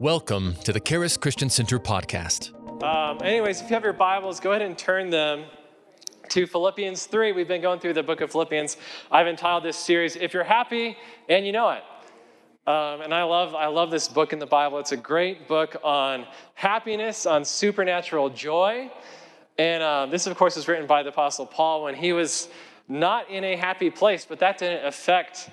[0.00, 2.54] Welcome to the Charis Christian Center podcast.
[2.84, 5.46] Um, anyways, if you have your Bibles, go ahead and turn them
[6.28, 7.32] to Philippians 3.
[7.32, 8.76] We've been going through the book of Philippians.
[9.10, 10.96] I've entitled this series, If You're Happy
[11.28, 11.82] and You Know It.
[12.70, 14.78] Um, and I love, I love this book in the Bible.
[14.78, 18.92] It's a great book on happiness, on supernatural joy.
[19.58, 22.48] And uh, this, of course, was written by the Apostle Paul when he was
[22.86, 25.50] not in a happy place, but that didn't affect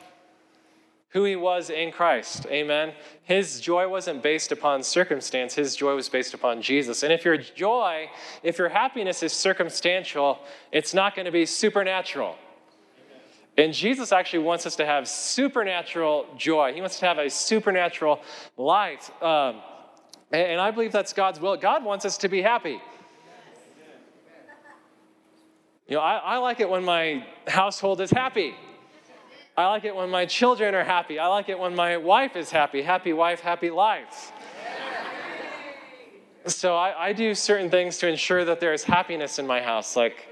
[1.15, 2.45] who he was in Christ.
[2.47, 2.91] Amen.
[3.23, 7.03] His joy wasn't based upon circumstance, his joy was based upon Jesus.
[7.03, 8.09] And if your joy,
[8.43, 10.39] if your happiness is circumstantial,
[10.73, 12.35] it's not going to be supernatural.
[13.57, 16.73] And Jesus actually wants us to have supernatural joy.
[16.73, 18.19] He wants us to have a supernatural
[18.57, 19.09] life.
[19.23, 19.61] Um,
[20.33, 21.55] and I believe that's God's will.
[21.55, 22.81] God wants us to be happy.
[25.87, 28.53] You know, I, I like it when my household is happy.
[29.57, 31.17] I like it when my children are happy.
[31.17, 32.81] I like it when my wife is happy.
[32.81, 34.33] Happy wife, happy life.
[36.47, 39.95] So I, I, do certain things to ensure that there is happiness in my house.
[39.95, 40.27] Like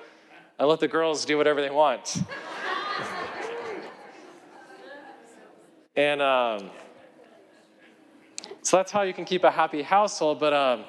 [0.59, 2.21] I let the girls do whatever they want.
[5.95, 6.69] and um,
[8.61, 10.39] so that's how you can keep a happy household.
[10.39, 10.83] But um,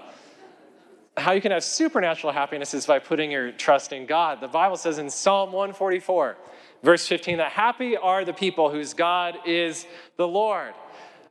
[1.17, 4.41] how you can have supernatural happiness is by putting your trust in God.
[4.41, 6.37] The Bible says in Psalm 144,
[6.85, 9.87] Verse 15 that happy are the people whose God is
[10.19, 10.75] the Lord.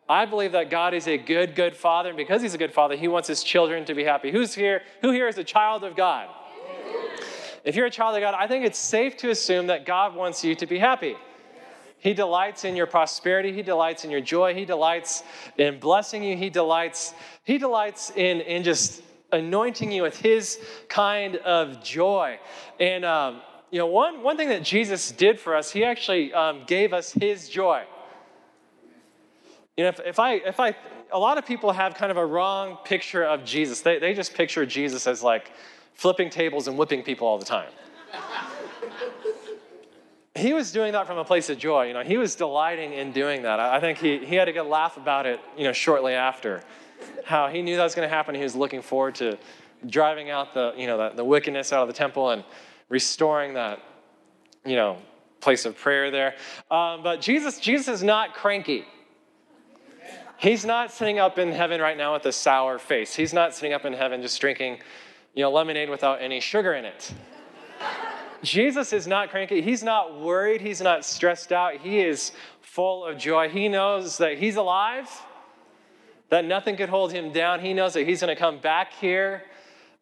[0.09, 2.96] I believe that God is a good, good father, and because he's a good father,
[2.96, 4.31] he wants his children to be happy.
[4.31, 4.81] Who's here?
[5.02, 6.28] Who here is a child of God?
[7.64, 10.44] If you're a child of God, I think it's safe to assume that God wants
[10.44, 11.16] you to be happy.
[12.00, 15.24] He delights in your prosperity, he delights in your joy, he delights
[15.58, 20.59] in blessing you, he delights, he delights in, in just anointing you with his
[20.90, 22.40] kind of joy.
[22.80, 23.42] And um,
[23.73, 27.11] you know, one, one thing that Jesus did for us, he actually um, gave us
[27.11, 27.81] his joy.
[29.75, 30.75] You know, if, if, I, if I,
[31.11, 33.81] a lot of people have kind of a wrong picture of Jesus.
[33.81, 35.51] They, they just picture Jesus as like
[35.95, 37.72] flipping tables and whipping people all the time.
[40.35, 41.88] he was doing that from a place of joy.
[41.88, 43.59] You know, he was delighting in doing that.
[43.59, 46.63] I, I think he, he had a good laugh about it, you know, shortly after.
[47.25, 48.35] How he knew that was going to happen.
[48.35, 49.39] He was looking forward to
[49.88, 52.44] driving out the, you know, the, the wickedness out of the temple and
[52.89, 53.79] restoring that,
[54.66, 54.97] you know,
[55.39, 56.35] place of prayer there.
[56.71, 58.85] Um, but Jesus, Jesus is not cranky.
[60.38, 63.16] He's not sitting up in heaven right now with a sour face.
[63.16, 64.79] He's not sitting up in heaven just drinking,
[65.33, 67.13] you know, lemonade without any sugar in it.
[68.41, 69.61] Jesus is not cranky.
[69.61, 70.59] He's not worried.
[70.59, 71.77] He's not stressed out.
[71.77, 73.47] He is full of joy.
[73.47, 75.09] He knows that he's alive,
[76.29, 77.61] that nothing could hold him down.
[77.61, 79.44] He knows that he's going to come back here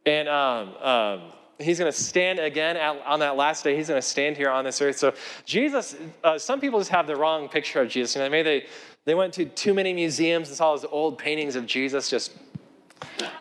[0.05, 1.21] and um, um,
[1.59, 3.75] he's going to stand again at, on that last day.
[3.75, 4.97] He's going to stand here on this earth.
[4.97, 5.13] So
[5.45, 8.15] Jesus, uh, some people just have the wrong picture of Jesus.
[8.15, 8.65] You know, maybe they,
[9.05, 12.33] they went to too many museums and saw those old paintings of Jesus just,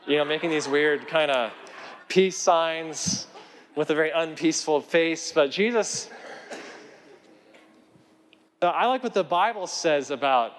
[0.07, 1.53] you know, making these weird kind of
[2.09, 3.27] peace signs
[3.77, 5.33] with a very unpeaceful face.
[5.33, 6.11] But Jesus,
[8.63, 10.53] I like what the Bible says about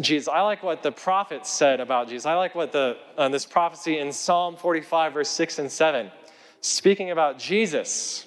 [0.00, 0.28] Jesus.
[0.28, 2.26] I like what the prophets said about Jesus.
[2.26, 6.10] I like what the uh, this prophecy in Psalm 45, verse 6 and 7
[6.64, 8.24] speaking about Jesus,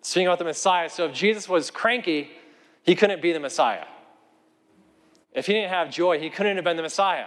[0.00, 0.88] speaking about the Messiah.
[0.88, 2.30] So if Jesus was cranky,
[2.82, 3.84] he couldn't be the Messiah.
[5.34, 7.26] If he didn't have joy, he couldn't have been the Messiah.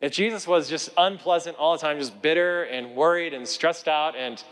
[0.00, 4.16] If Jesus was just unpleasant all the time, just bitter and worried and stressed out
[4.16, 4.42] and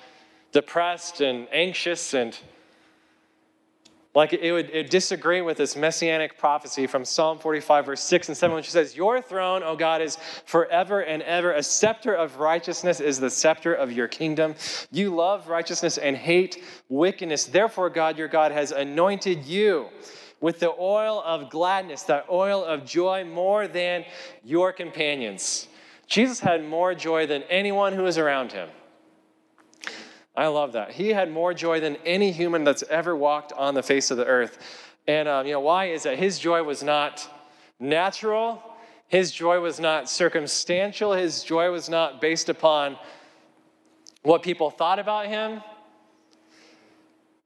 [0.52, 2.38] depressed and anxious and
[4.14, 8.36] like it would it disagree with this messianic prophecy from Psalm 45, verse 6 and
[8.36, 11.52] 7, which says, Your throne, O God, is forever and ever.
[11.52, 14.54] A scepter of righteousness is the scepter of your kingdom.
[14.90, 17.46] You love righteousness and hate wickedness.
[17.46, 19.88] Therefore, God, your God, has anointed you
[20.42, 24.04] with the oil of gladness, the oil of joy, more than
[24.44, 25.68] your companions.
[26.06, 28.68] Jesus had more joy than anyone who was around him.
[30.34, 30.92] I love that.
[30.92, 34.24] He had more joy than any human that's ever walked on the face of the
[34.24, 34.58] earth.
[35.06, 37.28] And um, you know why is that his joy was not
[37.78, 38.62] natural.
[39.08, 41.12] His joy was not circumstantial.
[41.12, 42.96] His joy was not based upon
[44.22, 45.60] what people thought about him.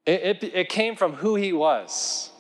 [0.05, 2.31] It, it, it came from who he was.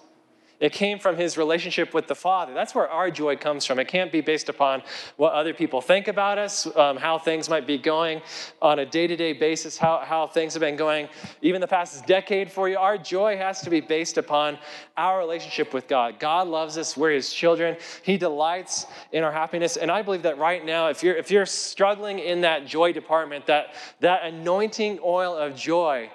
[0.59, 2.55] It came from his relationship with the Father.
[2.55, 3.79] That's where our joy comes from.
[3.79, 4.83] It can't be based upon
[5.17, 8.23] what other people think about us, um, how things might be going
[8.63, 11.09] on a day to day basis, how, how things have been going
[11.43, 12.79] even the past decade for you.
[12.79, 14.59] Our joy has to be based upon
[14.97, 16.19] our relationship with God.
[16.19, 17.77] God loves us, we're his children.
[18.03, 19.77] He delights in our happiness.
[19.77, 23.47] And I believe that right now, if you're, if you're struggling in that joy department,
[23.47, 26.11] that, that anointing oil of joy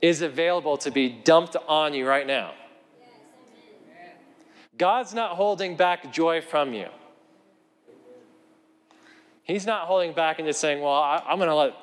[0.00, 2.52] is available to be dumped on you right now.
[4.80, 6.88] God's not holding back joy from you.
[9.42, 11.74] He's not holding back and just saying, well, I, I'm going to let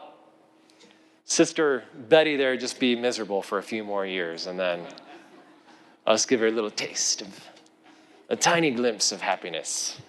[1.23, 4.81] Sister Betty there just be miserable for a few more years, and then
[6.07, 7.39] just give her a little taste of
[8.29, 10.01] a tiny glimpse of happiness.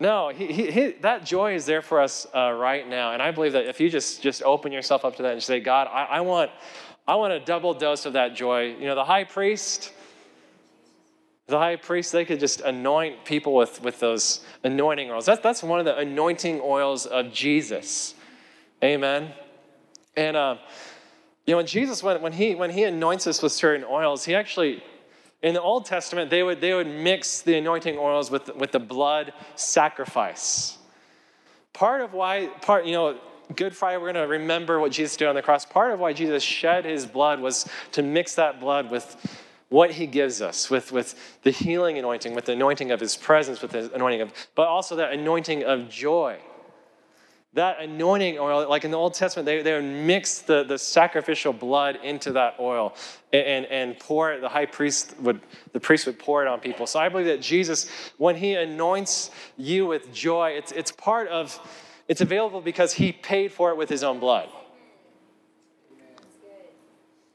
[0.00, 3.12] No, he, he, he, that joy is there for us uh, right now.
[3.12, 5.60] And I believe that if you just, just open yourself up to that and say,
[5.60, 6.50] God, I, I, want,
[7.08, 8.74] I want a double dose of that joy.
[8.74, 9.92] You know, the high priest,
[11.46, 15.26] the high priest, they could just anoint people with, with those anointing oils.
[15.26, 18.14] That's, that's one of the anointing oils of Jesus.
[18.82, 19.32] Amen.
[20.16, 20.56] And, uh,
[21.46, 24.34] you know, when Jesus, when, when, he, when he anoints us with certain oils, he
[24.34, 24.82] actually
[25.42, 28.80] in the Old Testament, they would, they would mix the anointing oils with, with the
[28.80, 30.78] blood sacrifice.
[31.72, 33.18] Part of why, part, you know,
[33.54, 35.64] Good Friday, we're going to remember what Jesus did on the cross.
[35.64, 39.16] Part of why Jesus shed his blood was to mix that blood with
[39.68, 43.62] what he gives us, with, with the healing anointing, with the anointing of his presence,
[43.62, 46.38] with the anointing of, but also that anointing of joy
[47.56, 51.54] that anointing oil, like in the Old Testament, they, they would mix the, the sacrificial
[51.54, 52.94] blood into that oil
[53.32, 54.42] and, and pour it.
[54.42, 55.40] The high priest would,
[55.72, 56.86] the priest would pour it on people.
[56.86, 57.88] So I believe that Jesus,
[58.18, 61.58] when he anoints you with joy, it's, it's part of,
[62.08, 64.48] it's available because he paid for it with his own blood.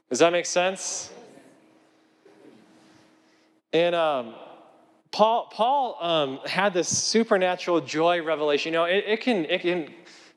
[0.08, 1.10] Does that make sense?
[3.72, 4.34] And um,
[5.10, 8.72] Paul, Paul um, had this supernatural joy revelation.
[8.72, 9.88] You know, it, it, can, it can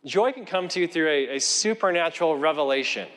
[0.06, 3.08] Joy can come to you through a, a supernatural revelation.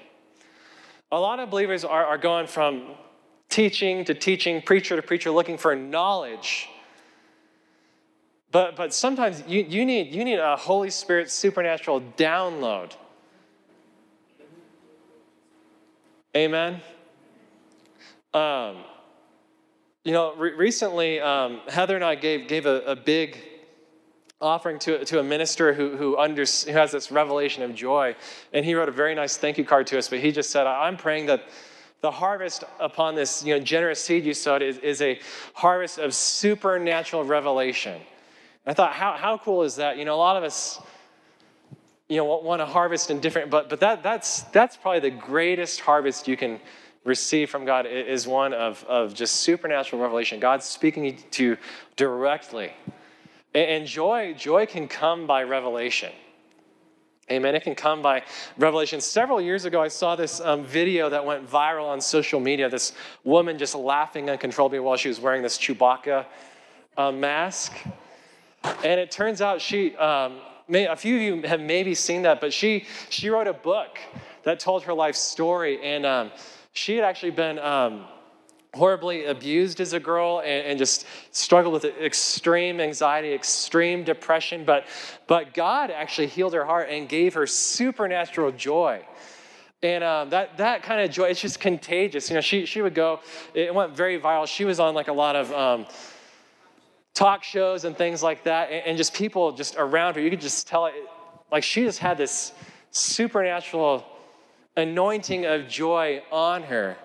[1.12, 2.94] A lot of believers are, are going from
[3.50, 6.69] teaching to teaching, preacher to preacher, looking for knowledge.
[8.50, 12.92] But, but sometimes you, you, need, you need a Holy Spirit supernatural download.
[16.36, 16.80] Amen.
[18.32, 18.76] Um,
[20.04, 23.38] you know, re- recently, um, Heather and I gave, gave a, a big
[24.40, 28.14] offering to, to a minister who, who, under, who has this revelation of joy.
[28.52, 30.66] And he wrote a very nice thank you card to us, but he just said,
[30.66, 31.44] I'm praying that
[32.00, 35.18] the harvest upon this you know, generous seed you sowed is, is a
[35.54, 38.00] harvest of supernatural revelation.
[38.69, 39.97] I thought, how, how cool is that?
[39.97, 40.79] You know, a lot of us,
[42.06, 45.81] you know, want to harvest in different, but, but that, that's, that's probably the greatest
[45.81, 46.61] harvest you can
[47.03, 50.38] receive from God is one of, of just supernatural revelation.
[50.38, 51.56] God speaking to you
[51.97, 52.75] directly.
[53.55, 56.12] And joy, joy can come by revelation.
[57.31, 57.55] Amen.
[57.55, 58.23] It can come by
[58.59, 59.00] revelation.
[59.00, 62.69] Several years ago, I saw this um, video that went viral on social media.
[62.69, 62.93] This
[63.25, 66.26] woman just laughing uncontrollably while she was wearing this Chewbacca
[66.99, 67.73] uh, mask.
[68.85, 70.38] And it turns out she, um,
[70.69, 73.99] may, a few of you have maybe seen that, but she, she wrote a book
[74.44, 75.81] that told her life story.
[75.82, 76.31] And um,
[76.73, 78.05] she had actually been um,
[78.75, 84.65] horribly abused as a girl and, and, just struggled with extreme anxiety, extreme depression.
[84.65, 84.87] But,
[85.26, 89.05] but God actually healed her heart and gave her supernatural joy.
[89.82, 92.29] And um, that, that kind of joy, it's just contagious.
[92.29, 93.20] You know, she, she would go,
[93.55, 94.47] it went very viral.
[94.47, 95.87] She was on like a lot of um,
[97.19, 98.70] talk shows and things like that.
[98.70, 100.94] And, and, just people just around her, you could just tell it,
[101.50, 102.53] like she just had this
[102.93, 104.06] supernatural
[104.76, 106.97] anointing of joy on her.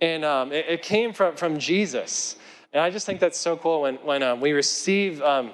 [0.00, 2.36] And um, it, it, came from, from Jesus.
[2.72, 5.52] And I just think that's so cool when, when um, we receive um,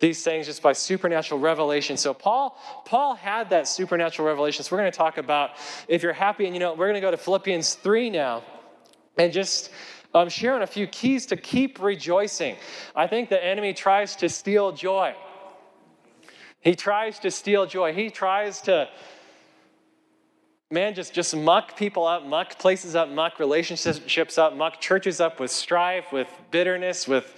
[0.00, 1.96] these things just by supernatural revelation.
[1.96, 4.64] So Paul, Paul had that supernatural revelation.
[4.64, 5.52] So we're going to talk about
[5.88, 8.42] if you're happy, and you know, we're going to go to Philippians 3 now
[9.16, 9.70] and just
[10.28, 12.56] share on a few keys to keep rejoicing.
[12.94, 15.14] I think the enemy tries to steal joy.
[16.60, 17.92] He tries to steal joy.
[17.92, 18.88] He tries to
[20.70, 25.38] man, just, just muck people up, muck places up, muck relationships up, muck churches up
[25.38, 27.32] with strife, with bitterness, with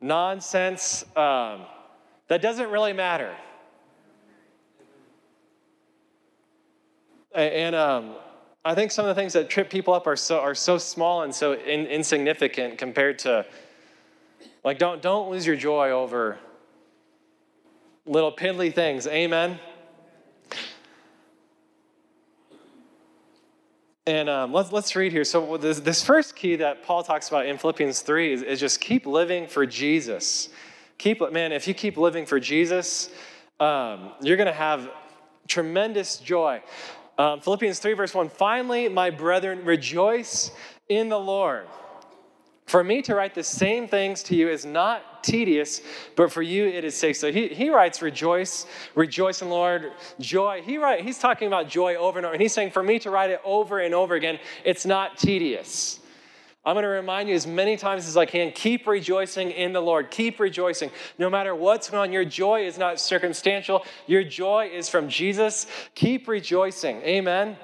[0.00, 1.04] nonsense.
[1.14, 1.66] Um,
[2.28, 3.34] that doesn't really matter.
[7.34, 8.14] And um,
[8.66, 11.22] I think some of the things that trip people up are so, are so small
[11.22, 13.46] and so in, insignificant compared to,
[14.64, 16.36] like, don't, don't lose your joy over
[18.06, 19.06] little piddly things.
[19.06, 19.60] Amen?
[24.04, 25.22] And um, let's, let's read here.
[25.22, 28.80] So, this, this, first key that Paul talks about in Philippians 3 is, is, just
[28.80, 30.48] keep living for Jesus.
[30.98, 33.10] Keep, man, if you keep living for Jesus,
[33.60, 34.90] um, you're going to have
[35.46, 36.60] tremendous joy.
[37.18, 40.50] Um, Philippians 3, verse 1 Finally, my brethren, rejoice
[40.88, 41.66] in the Lord.
[42.66, 45.80] For me to write the same things to you is not tedious,
[46.16, 47.16] but for you it is safe.
[47.16, 50.62] So he, he writes, rejoice, rejoice in Lord, joy.
[50.62, 52.34] He write, he's talking about joy over and over.
[52.34, 56.00] And he's saying, for me to write it over and over again, it's not tedious.
[56.66, 59.80] I'm going to remind you as many times as I can keep rejoicing in the
[59.80, 60.10] Lord.
[60.10, 60.90] Keep rejoicing.
[61.16, 65.68] No matter what's going on, your joy is not circumstantial, your joy is from Jesus.
[65.94, 67.00] Keep rejoicing.
[67.02, 67.56] Amen.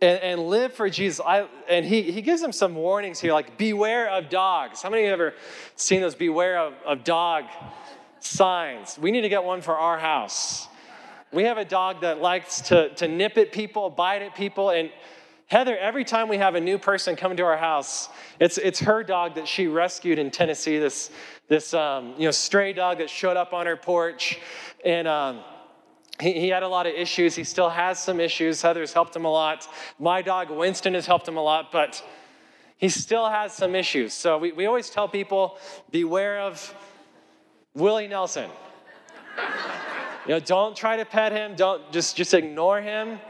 [0.00, 1.24] And, and live for Jesus.
[1.24, 4.82] I, and he, he gives them some warnings here, like beware of dogs.
[4.82, 5.34] How many of you have ever
[5.76, 7.44] seen those beware of, of dog
[8.18, 8.98] signs?
[8.98, 10.66] We need to get one for our house.
[11.32, 14.90] We have a dog that likes to, to nip at people, bite at people, and
[15.46, 18.08] Heather, every time we have a new person come to our house,
[18.40, 21.10] it's, it's her dog that she rescued in Tennessee, this,
[21.48, 24.38] this um, you know, stray dog that showed up on her porch.
[24.84, 25.40] And um,
[26.18, 27.34] he, he had a lot of issues.
[27.34, 28.62] He still has some issues.
[28.62, 29.68] Heather's helped him a lot.
[29.98, 32.02] My dog, Winston, has helped him a lot, but
[32.78, 34.14] he still has some issues.
[34.14, 35.58] So we, we always tell people
[35.90, 36.74] beware of
[37.74, 38.48] Willie Nelson.
[40.26, 43.20] you know, don't try to pet him, don't just, just ignore him.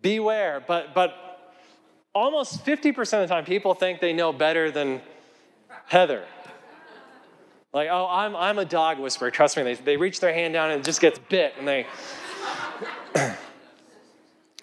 [0.00, 0.62] Beware.
[0.66, 1.29] But, but
[2.14, 5.00] almost 50% of the time, people think they know better than
[5.86, 6.24] Heather.
[7.72, 9.30] Like, oh, I'm, I'm a dog whisperer.
[9.30, 11.86] Trust me, they, they reach their hand down and it just gets bit, and they.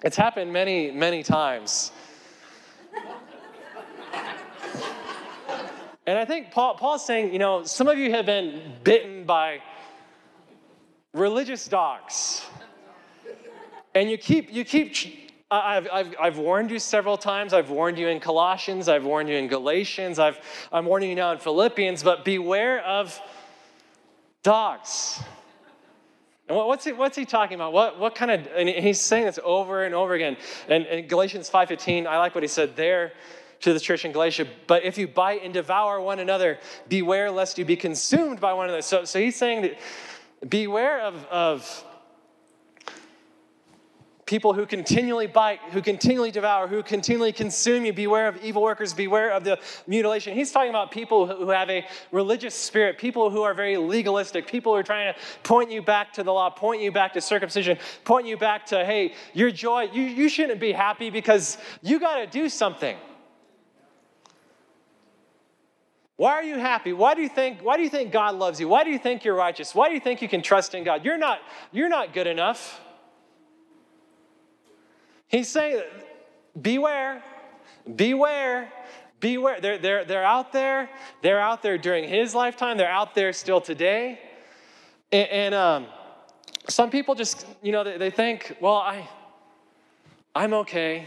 [0.02, 1.92] it's happened many, many times.
[6.06, 9.60] And I think Paul, Paul's saying, you know, some of you have been bitten by
[11.12, 12.46] religious dogs.
[13.94, 14.94] And you keep, you keep
[15.50, 17.54] I've, I've, I've warned you several times.
[17.54, 18.88] I've warned you in Colossians.
[18.88, 20.18] I've warned you in Galatians.
[20.18, 20.38] I've,
[20.70, 23.18] I'm warning you now in Philippians, but beware of
[24.42, 25.22] dogs.
[26.48, 27.72] And what's he, what's he talking about?
[27.72, 30.36] What, what kind of, and he's saying this over and over again.
[30.68, 33.12] And in Galatians 5.15, I like what he said there
[33.60, 34.46] to the church in Galatia.
[34.66, 38.66] But if you bite and devour one another, beware lest you be consumed by one
[38.66, 38.82] another.
[38.82, 39.78] So, so he's saying that
[40.48, 41.84] beware of, of
[44.28, 47.94] people who continually bite, who continually devour, who continually consume you.
[47.94, 50.34] Beware of evil workers, beware of the mutilation.
[50.34, 54.72] He's talking about people who have a religious spirit, people who are very legalistic, people
[54.72, 57.78] who are trying to point you back to the law, point you back to circumcision,
[58.04, 62.16] point you back to, hey, your joy, you, you shouldn't be happy because you got
[62.16, 62.98] to do something.
[66.16, 66.92] Why are you happy?
[66.92, 68.68] Why do you think why do you think God loves you?
[68.68, 69.74] Why do you think you're righteous?
[69.74, 71.02] Why do you think you can trust in God?
[71.04, 71.38] You're not
[71.72, 72.82] you're not good enough.
[75.28, 75.82] He's saying,
[76.60, 77.22] beware,
[77.96, 78.72] beware,
[79.20, 79.60] beware.
[79.60, 80.88] They're, they're, they're out there.
[81.22, 82.78] They're out there during his lifetime.
[82.78, 84.18] They're out there still today.
[85.12, 85.86] And, and um,
[86.68, 89.06] some people just, you know, they, they think, well, I,
[90.34, 91.06] I'm okay.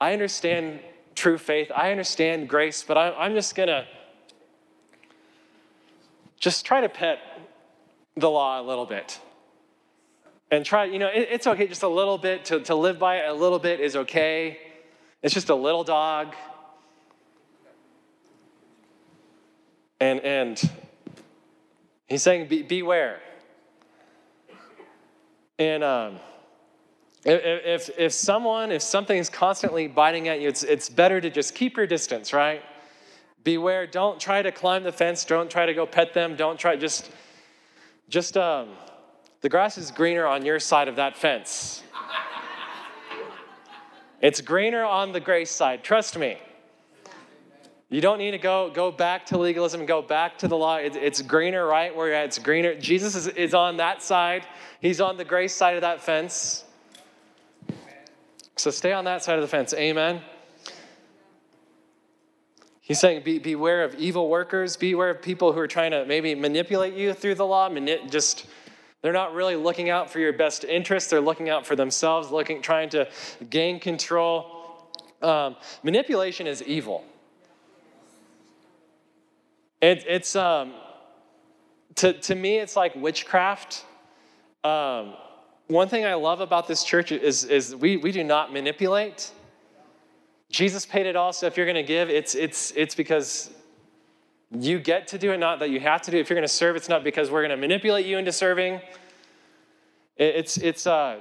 [0.00, 0.80] I understand
[1.14, 1.70] true faith.
[1.74, 3.86] I understand grace, but I, I'm just going to
[6.40, 7.18] just try to pet
[8.16, 9.20] the law a little bit
[10.50, 13.18] and try, you know, it, it's okay just a little bit to, to live by
[13.18, 14.58] it, a little bit is okay.
[15.22, 16.34] It's just a little dog.
[20.00, 20.70] And, and
[22.08, 23.20] he's saying, Be, beware.
[25.58, 26.16] And um,
[27.22, 31.54] if, if, someone, if something is constantly biting at you, it's, it's better to just
[31.54, 32.62] keep your distance, right?
[33.44, 33.86] Beware.
[33.86, 35.26] Don't try to climb the fence.
[35.26, 36.34] Don't try to go pet them.
[36.34, 37.10] Don't try, just,
[38.08, 38.70] just, um,
[39.40, 41.82] the grass is greener on your side of that fence.
[44.20, 46.38] It's greener on the grace side, trust me.
[47.88, 50.76] You don't need to go, go back to legalism, go back to the law.
[50.76, 52.26] It, it's greener right where you're at.
[52.26, 52.74] It's greener.
[52.76, 54.46] Jesus is, is on that side,
[54.80, 56.64] He's on the grace side of that fence.
[58.56, 59.74] So stay on that side of the fence.
[59.74, 60.20] Amen.
[62.80, 66.34] He's saying, Be, beware of evil workers, beware of people who are trying to maybe
[66.34, 68.46] manipulate you through the law, mani- just
[69.02, 71.08] they're not really looking out for your best interests.
[71.10, 73.08] They're looking out for themselves, looking, trying to
[73.48, 74.90] gain control.
[75.22, 77.04] Um, manipulation is evil.
[79.80, 80.74] It, it's um,
[81.96, 83.84] to, to me, it's like witchcraft.
[84.64, 85.14] Um,
[85.68, 89.30] one thing I love about this church is, is we, we do not manipulate.
[90.50, 93.50] Jesus paid it all, so if you're going to give, it's, it's, it's because
[94.50, 96.20] you get to do it, not that you have to do it.
[96.20, 98.80] If you're going to serve, it's not because we're going to manipulate you into serving.
[100.16, 101.20] It's, it's, uh,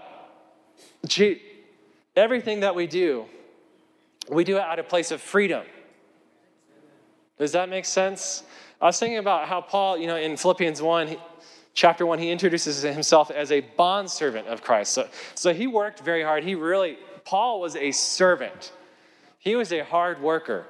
[1.05, 1.41] gee,
[2.15, 3.25] everything that we do,
[4.29, 5.63] we do it out of a place of freedom.
[7.37, 8.43] Does that make sense?
[8.81, 11.17] I was thinking about how Paul, you know, in Philippians 1, he,
[11.73, 14.93] chapter 1, he introduces himself as a bondservant of Christ.
[14.93, 16.43] So, so he worked very hard.
[16.43, 18.71] He really, Paul was a servant,
[19.37, 20.65] he was a hard worker.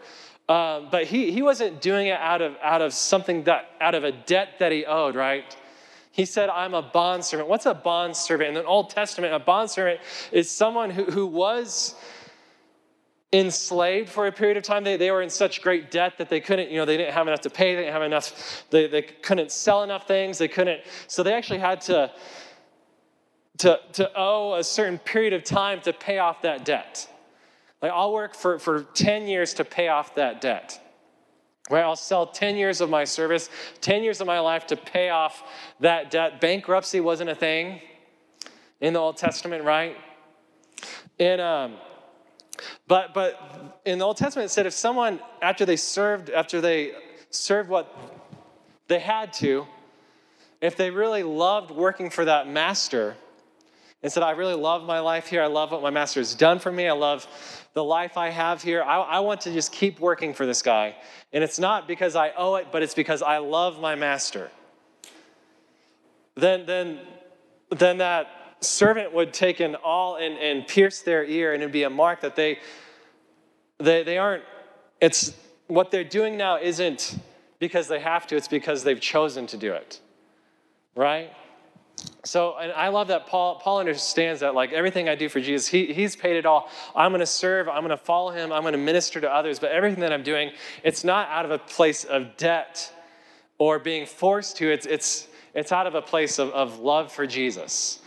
[0.50, 4.04] Um, but he, he wasn't doing it out of, out of something that, out of
[4.04, 5.56] a debt that he owed, right?
[6.12, 7.48] He said, I'm a bondservant.
[7.48, 8.50] What's a bondservant?
[8.50, 10.00] In the Old Testament, a bondservant
[10.32, 11.94] is someone who, who was
[13.32, 14.84] enslaved for a period of time.
[14.84, 17.28] They, they were in such great debt that they couldn't, you know, they didn't have
[17.28, 20.82] enough to pay, they didn't have enough, they, they couldn't sell enough things, they couldn't,
[21.06, 22.12] so they actually had to,
[23.60, 27.08] to, to owe a certain period of time to pay off that debt.
[27.82, 30.80] Like, I'll work for, for 10 years to pay off that debt.
[31.70, 31.84] Right?
[31.84, 33.50] I'll sell 10 years of my service,
[33.82, 35.44] 10 years of my life to pay off
[35.80, 36.42] that debt.
[36.42, 37.80] Bankruptcy wasn't a thing
[38.82, 39.96] in the Old Testament, right?
[41.20, 41.76] And, um,
[42.88, 46.94] but, but in the Old Testament, it said if someone, after they served, after they
[47.30, 47.96] served what
[48.88, 49.68] they had to,
[50.60, 53.16] if they really loved working for that master,
[54.02, 55.44] and said, I really love my life here.
[55.44, 56.88] I love what my master has done for me.
[56.88, 57.28] I love
[57.74, 58.84] the life I have here.
[58.84, 60.96] I, I, want to just keep working for this guy.
[61.32, 64.50] And it's not because I owe it, but it's because I love my master.
[66.36, 67.00] Then, then,
[67.70, 68.28] then that
[68.62, 72.22] servant would take an awl and, and pierce their ear, and it'd be a mark
[72.22, 72.60] that they,
[73.78, 74.44] they, they aren't,
[75.00, 75.34] it's
[75.68, 77.18] what they're doing now isn't
[77.60, 80.00] because they have to, it's because they've chosen to do it.
[80.96, 81.32] Right?
[82.30, 85.68] So, and I love that Paul, Paul understands that, like everything I do for Jesus,
[85.68, 86.70] he, he's paid it all.
[86.96, 89.58] I'm going to serve, I'm going to follow him, I'm going to minister to others,
[89.58, 90.52] but everything that I'm doing,
[90.84, 92.94] it's not out of a place of debt
[93.58, 97.26] or being forced to, it's, it's, it's out of a place of, of love for
[97.26, 98.00] Jesus.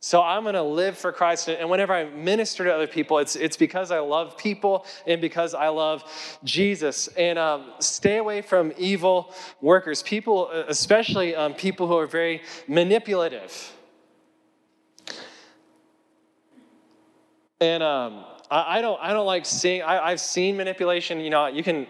[0.00, 1.48] So I'm going to live for Christ.
[1.48, 5.54] And whenever I minister to other people, it's, it's because I love people and because
[5.54, 6.04] I love
[6.44, 7.08] Jesus.
[7.08, 12.42] And um, stay away from evil workers, people, uh, especially um, people who are very
[12.68, 13.72] manipulative.
[17.60, 21.18] And um, I, I, don't, I don't like seeing, I, I've seen manipulation.
[21.18, 21.88] You know, you can,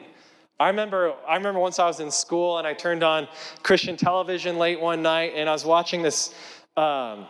[0.59, 3.29] I remember, I remember once I was in school and I turned on
[3.63, 6.35] Christian television late one night and I was watching this.
[6.75, 7.27] Um,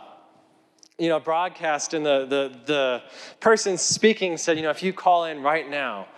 [0.98, 3.02] you know, broadcast, and the, the, the
[3.40, 6.08] person speaking said, you know, if you call in right now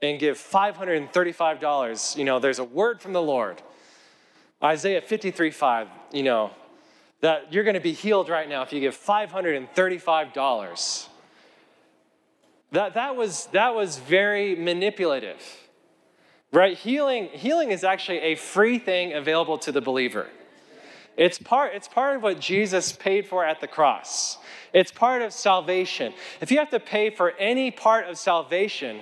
[0.00, 3.60] and give $535, you know, there's a word from the Lord.
[4.62, 6.52] Isaiah 53 5, you know,
[7.20, 11.08] that you're going to be healed right now if you give $535.
[12.70, 15.42] That, that, was, that was very manipulative,
[16.52, 16.76] right?
[16.76, 20.26] Healing, healing is actually a free thing available to the believer.
[21.18, 24.38] It's part, it's part of what Jesus paid for at the cross.
[24.72, 26.14] It's part of salvation.
[26.40, 29.00] If you have to pay for any part of salvation,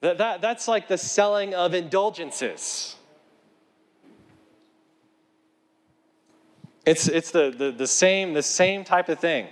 [0.00, 2.96] that, that, that's like the selling of indulgences.
[6.86, 9.48] It's, it's the, the, the, same, the same type of thing.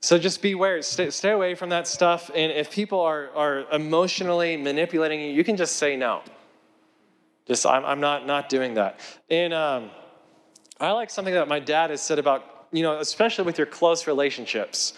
[0.00, 2.32] So just beware, stay, stay away from that stuff.
[2.34, 6.22] And if people are, are emotionally manipulating you, you can just say no.
[7.48, 9.00] Just, I'm, I'm not, not doing that.
[9.30, 9.90] And um,
[10.78, 14.06] I like something that my dad has said about, you know, especially with your close
[14.06, 14.92] relationships.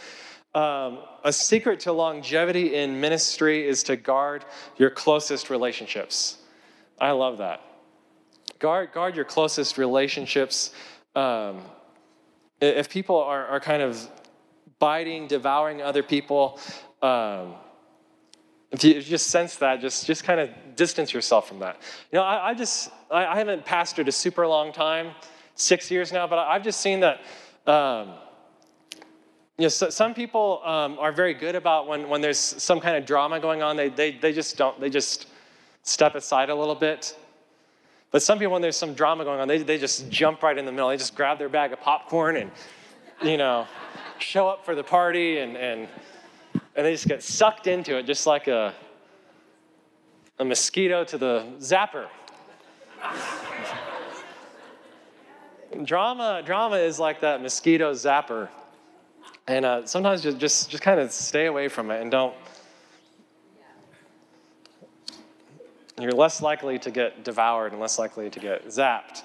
[0.53, 4.45] Um, a secret to longevity in ministry is to guard
[4.77, 6.39] your closest relationships.
[7.01, 7.63] I love that.
[8.59, 10.73] Guard, guard your closest relationships.
[11.15, 11.63] Um,
[12.61, 14.11] if people are, are kind of
[14.81, 16.59] biting, devouring other people,
[17.01, 17.55] um,
[18.73, 21.81] if you just sense that, just, just kind of distance yourself from that.
[22.13, 25.13] You know, I, I just, I, I, haven't pastored a super long time,
[25.57, 27.21] six years now, but I, have just seen that,
[27.67, 28.15] um,
[29.59, 32.97] you know, so, some people um, are very good about when, when there's some kind
[32.97, 35.27] of drama going on, they, they, they just don't, they just
[35.83, 37.17] step aside a little bit.
[38.13, 40.65] But some people, when there's some drama going on, they, they just jump right in
[40.65, 40.89] the middle.
[40.89, 42.51] They just grab their bag of popcorn and,
[43.23, 43.67] you know,
[44.19, 45.89] show up for the party and, and
[46.81, 48.73] and they just get sucked into it, just like a,
[50.39, 52.07] a mosquito to the zapper.
[55.85, 58.49] drama, drama is like that mosquito zapper.
[59.47, 62.35] And uh, sometimes just, just, just kind of stay away from it and don't.
[66.01, 69.25] You're less likely to get devoured and less likely to get zapped.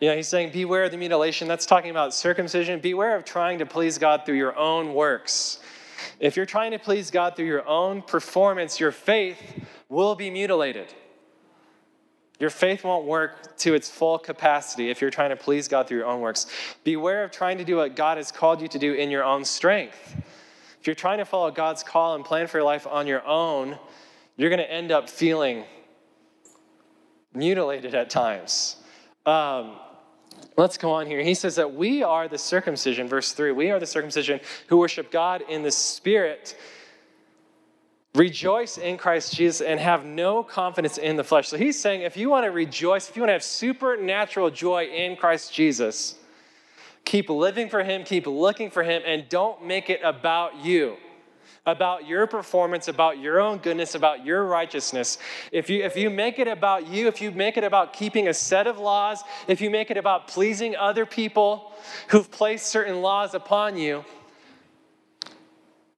[0.00, 1.46] You know, he's saying, beware of the mutilation.
[1.46, 2.80] That's talking about circumcision.
[2.80, 5.60] Beware of trying to please God through your own works.
[6.18, 9.38] If you're trying to please God through your own performance, your faith
[9.88, 10.92] will be mutilated.
[12.38, 15.98] Your faith won't work to its full capacity if you're trying to please God through
[15.98, 16.46] your own works.
[16.84, 19.44] Beware of trying to do what God has called you to do in your own
[19.44, 20.16] strength.
[20.80, 23.78] If you're trying to follow God's call and plan for your life on your own,
[24.38, 25.64] you're going to end up feeling
[27.34, 28.76] mutilated at times.
[29.26, 29.76] Um,
[30.56, 31.22] Let's go on here.
[31.22, 33.52] He says that we are the circumcision, verse 3.
[33.52, 36.56] We are the circumcision who worship God in the Spirit,
[38.14, 41.48] rejoice in Christ Jesus, and have no confidence in the flesh.
[41.48, 44.84] So he's saying if you want to rejoice, if you want to have supernatural joy
[44.84, 46.16] in Christ Jesus,
[47.04, 50.96] Keep living for Him, keep looking for Him, and don't make it about you,
[51.66, 55.18] about your performance, about your own goodness, about your righteousness.
[55.52, 58.34] If you, if you make it about you, if you make it about keeping a
[58.34, 61.72] set of laws, if you make it about pleasing other people
[62.08, 64.04] who've placed certain laws upon you,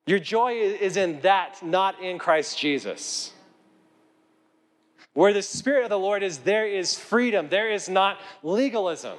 [0.06, 3.32] your joy is in that, not in Christ Jesus.
[5.14, 9.16] Where the Spirit of the Lord is, there is freedom, there is not legalism.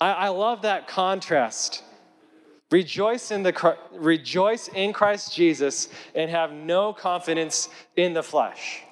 [0.00, 1.82] I, I love that contrast.
[2.70, 8.82] Rejoice in, the, rejoice in Christ Jesus and have no confidence in the flesh.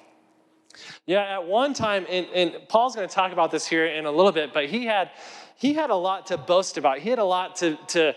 [1.05, 4.11] Yeah, at one time, and, and Paul's going to talk about this here in a
[4.11, 5.11] little bit, but he had,
[5.57, 6.99] he had a lot to boast about.
[6.99, 8.15] He had a lot to, to,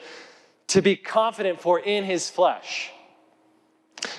[0.68, 2.90] to be confident for in his flesh.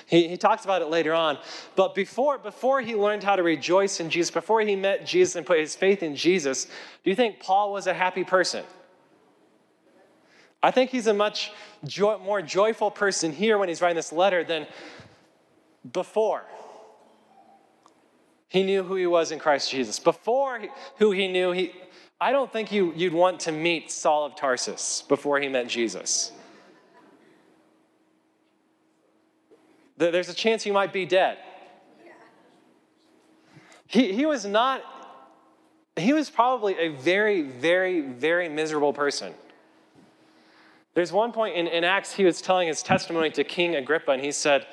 [0.06, 1.38] He, he talks about it later on.
[1.74, 5.46] But before, before he learned how to rejoice in Jesus, before he met Jesus and
[5.46, 8.64] put his faith in Jesus, do you think Paul was a happy person?
[10.62, 11.52] I think he's a much
[11.84, 14.66] joy, more joyful person here when he's writing this letter than
[15.90, 16.44] before
[18.48, 19.98] he knew who he was in Christ Jesus.
[20.00, 20.60] Before
[20.96, 21.72] who he knew, he,
[22.20, 26.32] I don't think you, you'd want to meet Saul of Tarsus before he met Jesus.
[29.96, 31.38] There's a chance he might be dead.
[33.86, 34.82] He, he was not,
[35.96, 39.32] he was probably a very, very, very miserable person.
[40.94, 44.22] There's one point in, in Acts, he was telling his testimony to King Agrippa, and
[44.22, 44.66] he said,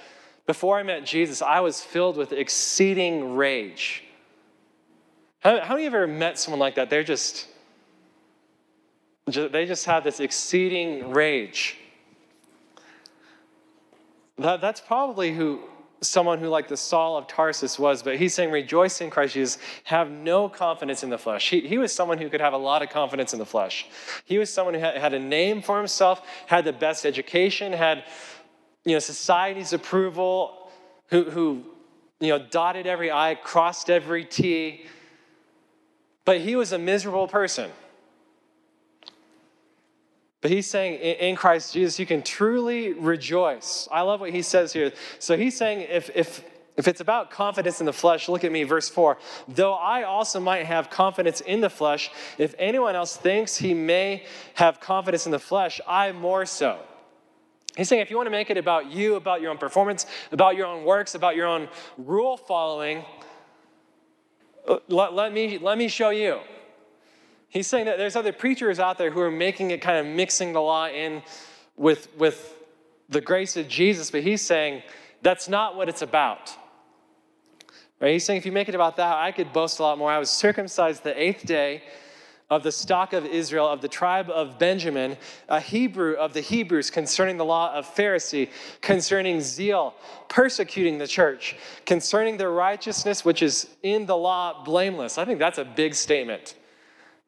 [0.45, 4.03] Before I met Jesus, I was filled with exceeding rage.
[5.41, 6.89] How, how many of you ever met someone like that?
[6.89, 7.47] They're just,
[9.27, 11.77] they just have this exceeding rage.
[14.39, 15.61] That, that's probably who
[16.01, 19.57] someone who, like the Saul of Tarsus, was, but he's saying, rejoice in Christ Jesus,
[19.83, 21.49] have no confidence in the flesh.
[21.49, 23.87] He, he was someone who could have a lot of confidence in the flesh.
[24.25, 28.03] He was someone who had, had a name for himself, had the best education, had
[28.85, 30.69] you know, society's approval,
[31.07, 31.63] who, who
[32.19, 34.85] you know, dotted every I, crossed every T.
[36.25, 37.71] But he was a miserable person.
[40.41, 43.87] But he's saying in Christ Jesus, you can truly rejoice.
[43.91, 44.91] I love what he says here.
[45.19, 46.43] So he's saying if, if,
[46.75, 49.17] if it's about confidence in the flesh, look at me, verse 4.
[49.47, 54.25] Though I also might have confidence in the flesh, if anyone else thinks he may
[54.53, 56.79] have confidence in the flesh, I more so.
[57.75, 60.55] He's saying if you want to make it about you, about your own performance, about
[60.55, 63.03] your own works, about your own rule following,
[64.67, 66.39] uh, let, let, me, let me show you.
[67.49, 70.53] He's saying that there's other preachers out there who are making it kind of mixing
[70.53, 71.23] the law in
[71.75, 72.55] with, with
[73.09, 74.83] the grace of Jesus, but he's saying
[75.21, 76.55] that's not what it's about.
[77.99, 78.13] Right?
[78.13, 80.11] He's saying if you make it about that, I could boast a lot more.
[80.11, 81.83] I was circumcised the eighth day
[82.49, 85.17] of the stock of Israel, of the tribe of Benjamin,
[85.49, 88.49] a Hebrew of the Hebrews, concerning the law of Pharisee,
[88.81, 89.95] concerning zeal,
[90.29, 95.17] persecuting the church, concerning the righteousness which is in the law, blameless.
[95.17, 96.55] I think that's a big statement.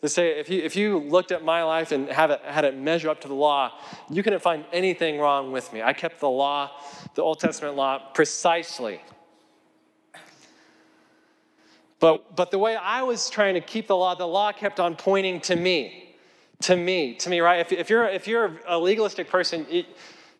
[0.01, 2.77] To say, if you, if you looked at my life and have it, had it
[2.77, 3.73] measure up to the law,
[4.09, 5.81] you couldn't find anything wrong with me.
[5.81, 6.71] I kept the law,
[7.15, 9.01] the Old Testament law, precisely.
[11.99, 14.95] But, but the way I was trying to keep the law, the law kept on
[14.95, 16.15] pointing to me,
[16.61, 17.59] to me, to me, right?
[17.59, 19.83] If, if, you're, if you're a legalistic person, you,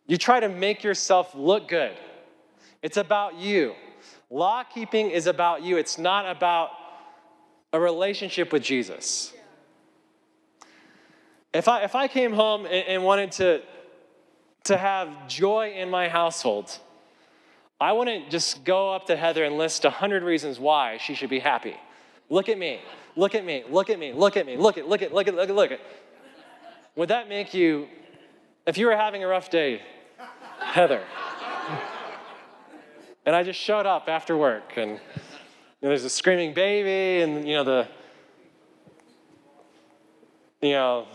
[0.06, 1.92] you try to make yourself look good.
[2.82, 3.74] It's about you.
[4.30, 6.70] Law keeping is about you, it's not about
[7.74, 9.34] a relationship with Jesus.
[11.52, 13.62] If I, if I came home and, and wanted to,
[14.64, 16.78] to have joy in my household,
[17.80, 21.38] I wouldn't just go up to Heather and list 100 reasons why she should be
[21.38, 21.76] happy.
[22.28, 22.80] Look at me.
[23.16, 23.64] Look at me.
[23.68, 24.12] Look at me.
[24.12, 24.56] Look at me.
[24.56, 25.80] Look at look at look at look at look at.
[26.94, 27.88] Would that make you
[28.66, 29.82] if you were having a rough day,
[30.60, 31.02] Heather?
[33.26, 34.96] And I just showed up after work and you
[35.82, 37.88] know, there's a screaming baby and you know the
[40.60, 41.06] you know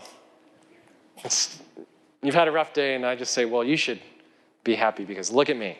[2.22, 4.00] you've had a rough day, and I just say, Well, you should
[4.64, 5.78] be happy because look at me.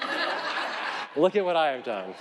[1.16, 2.14] look at what I have done.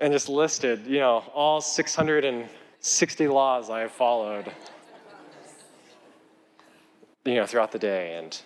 [0.00, 4.50] And just listed, you know, all 660 laws I have followed,
[7.24, 8.16] you know, throughout the day.
[8.16, 8.40] And,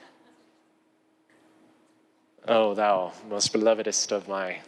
[2.49, 4.59] oh, thou most belovedest of my.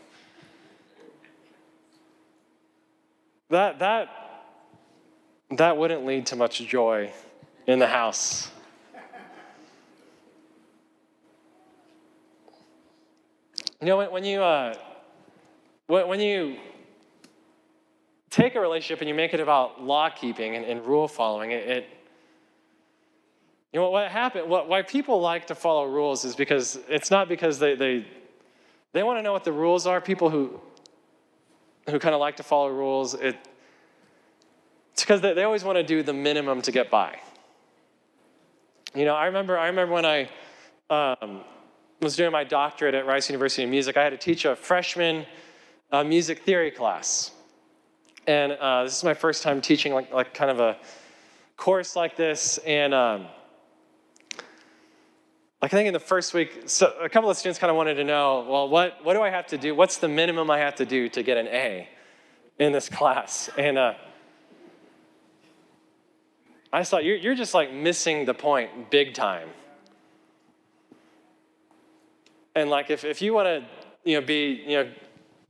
[3.51, 4.26] That, that
[5.51, 7.13] that wouldn't lead to much joy
[7.67, 8.51] in the house.
[13.81, 14.75] You know, when, you, uh,
[15.87, 16.57] when you
[18.31, 21.69] take a relationship and you make it about law keeping and, and rule following, it,
[21.69, 21.87] it
[23.73, 24.49] you know what happened?
[24.49, 28.07] What, why people like to follow rules is because it's not because they they,
[28.93, 30.01] they want to know what the rules are.
[30.01, 30.59] People who
[31.91, 33.37] who kind of like to follow rules, it,
[34.97, 37.19] it's because they, always want to do the minimum to get by.
[38.95, 40.31] You know, I remember I remember when I
[40.89, 41.43] um,
[42.01, 45.27] was doing my doctorate at Rice University of Music, I had to teach a freshman
[45.93, 47.31] uh, music theory class.
[48.27, 50.79] And uh, this is my first time teaching like, like kind of a
[51.59, 52.57] course like this.
[52.65, 53.27] And um,
[55.61, 57.97] like I think in the first week, so a couple of students kind of wanted
[57.97, 59.75] to know, well, what, what do I have to do?
[59.75, 61.87] What's the minimum I have to do to get an A
[62.59, 63.51] in this class?
[63.59, 63.93] And uh,
[66.77, 69.49] I thought, you're, you're just like missing the point big time.
[72.55, 73.65] And like if, if you want to,
[74.05, 74.91] you know, be, you know,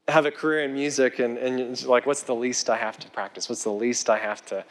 [0.07, 3.49] have a career in music and, and like, what's the least I have to practice?
[3.49, 4.65] What's the least I have to,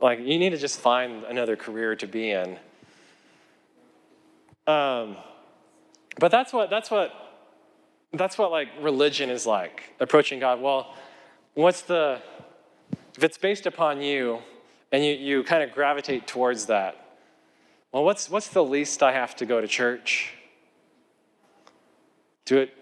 [0.00, 2.58] like, you need to just find another career to be in.
[4.66, 5.18] Um,
[6.18, 7.12] but that's what that's what
[8.14, 10.62] that's what like religion is like approaching God.
[10.62, 10.94] Well,
[11.52, 12.22] what's the
[13.16, 14.40] if it's based upon you
[14.92, 16.96] and you, you kind of gravitate towards that,
[17.92, 20.34] well, what's what's the least I have to go to church?
[22.44, 22.74] Do it,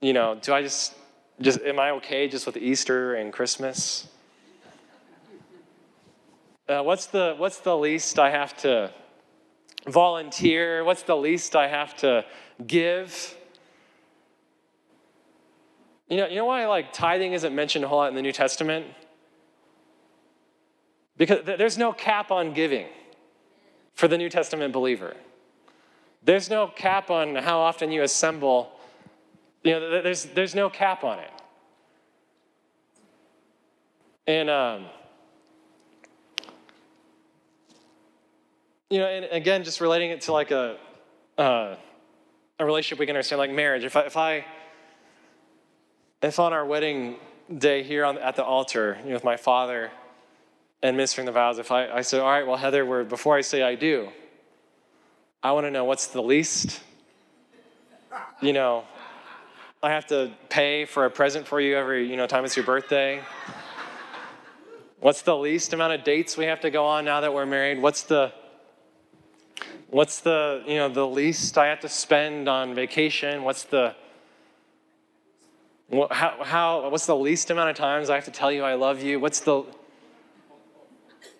[0.00, 0.94] you know, do I just
[1.40, 4.08] just am I okay just with Easter and Christmas?
[6.68, 8.92] Uh, what's the what's the least I have to
[9.86, 10.84] volunteer?
[10.84, 12.24] What's the least I have to
[12.66, 13.36] give?
[16.08, 18.32] You know, you know why like tithing isn't mentioned a whole lot in the New
[18.32, 18.86] Testament?
[21.18, 22.86] Because there's no cap on giving
[23.94, 25.16] for the New Testament believer.
[26.22, 28.70] There's no cap on how often you assemble.
[29.64, 31.30] You know, there's, there's no cap on it.
[34.28, 34.84] And um,
[38.90, 40.76] you know, and again, just relating it to like a
[41.38, 41.76] uh,
[42.58, 43.84] a relationship we can understand, like marriage.
[43.84, 44.44] If I, if I
[46.20, 47.16] if on our wedding
[47.56, 49.90] day here on, at the altar, you know, with my father
[50.82, 53.40] and ministering the vows, if I, I said, all right, well, Heather, we're, before I
[53.40, 54.08] say I do,
[55.42, 56.80] I want to know what's the least,
[58.40, 58.84] you know,
[59.82, 62.66] I have to pay for a present for you every, you know, time it's your
[62.66, 63.20] birthday.
[65.00, 67.80] What's the least amount of dates we have to go on now that we're married?
[67.80, 68.32] What's the
[69.90, 73.42] What's the, you know, the least I have to spend on vacation?
[73.42, 73.94] What's the,
[76.10, 79.02] how, how, what's the least amount of times I have to tell you I love
[79.02, 79.18] you?
[79.18, 79.64] What's the,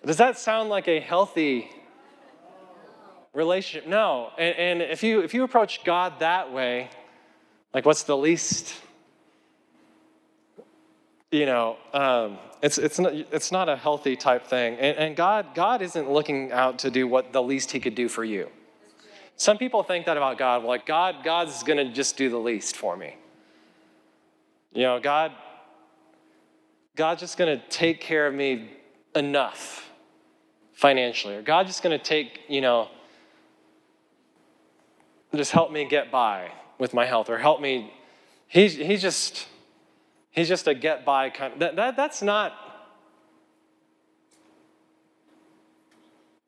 [0.05, 1.69] does that sound like a healthy
[3.33, 3.87] relationship?
[3.87, 4.31] No.
[4.37, 6.89] And, and if, you, if you approach God that way,
[7.73, 8.73] like what's the least,
[11.31, 14.75] you know, um, it's, it's, not, it's not a healthy type thing.
[14.75, 18.09] And, and God, God isn't looking out to do what the least he could do
[18.09, 18.49] for you.
[19.35, 20.63] Some people think that about God.
[20.63, 23.15] Like, God, God's to just do the least for me.
[24.73, 25.31] You know, God,
[26.95, 28.69] God's just to take care of me
[29.19, 29.89] enough
[30.73, 31.35] financially.
[31.35, 32.89] Or God's just going to take, you know,
[35.35, 37.93] just help me get by with my health or help me.
[38.47, 39.47] He's, he's just
[40.31, 42.53] He's just a get by kind of, that, that, that's not,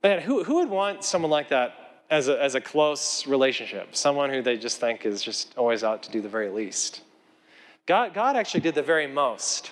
[0.03, 3.95] man, who, who would want someone like that as a, as a close relationship?
[3.95, 7.01] Someone who they just think is just always out to do the very least.
[7.87, 9.71] God, God actually did the very most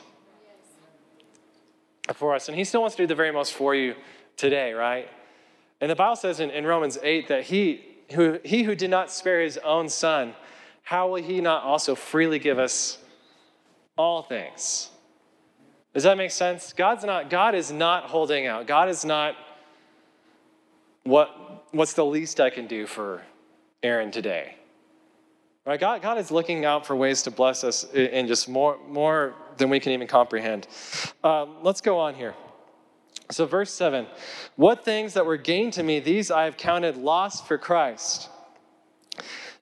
[2.13, 3.95] for us, and He still wants to do the very most for you
[4.37, 5.09] today, right?
[5.81, 9.11] And the Bible says in, in Romans 8 that he who, he who did not
[9.11, 10.33] spare his own son,
[10.83, 12.97] how will he not also freely give us
[13.99, 14.89] all things.
[15.93, 16.71] Does that make sense?
[16.71, 18.65] God's not, God is not holding out.
[18.65, 19.35] God is not
[21.03, 23.21] what, what's the least I can do for
[23.83, 24.55] Aaron today.
[25.69, 25.79] Right?
[25.79, 29.69] God, God is looking out for ways to bless us in just more, more than
[29.69, 30.67] we can even comprehend.
[31.23, 32.34] Um, let's go on here.
[33.29, 34.08] So, verse 7
[34.55, 38.29] What things that were gained to me, these I have counted lost for Christ.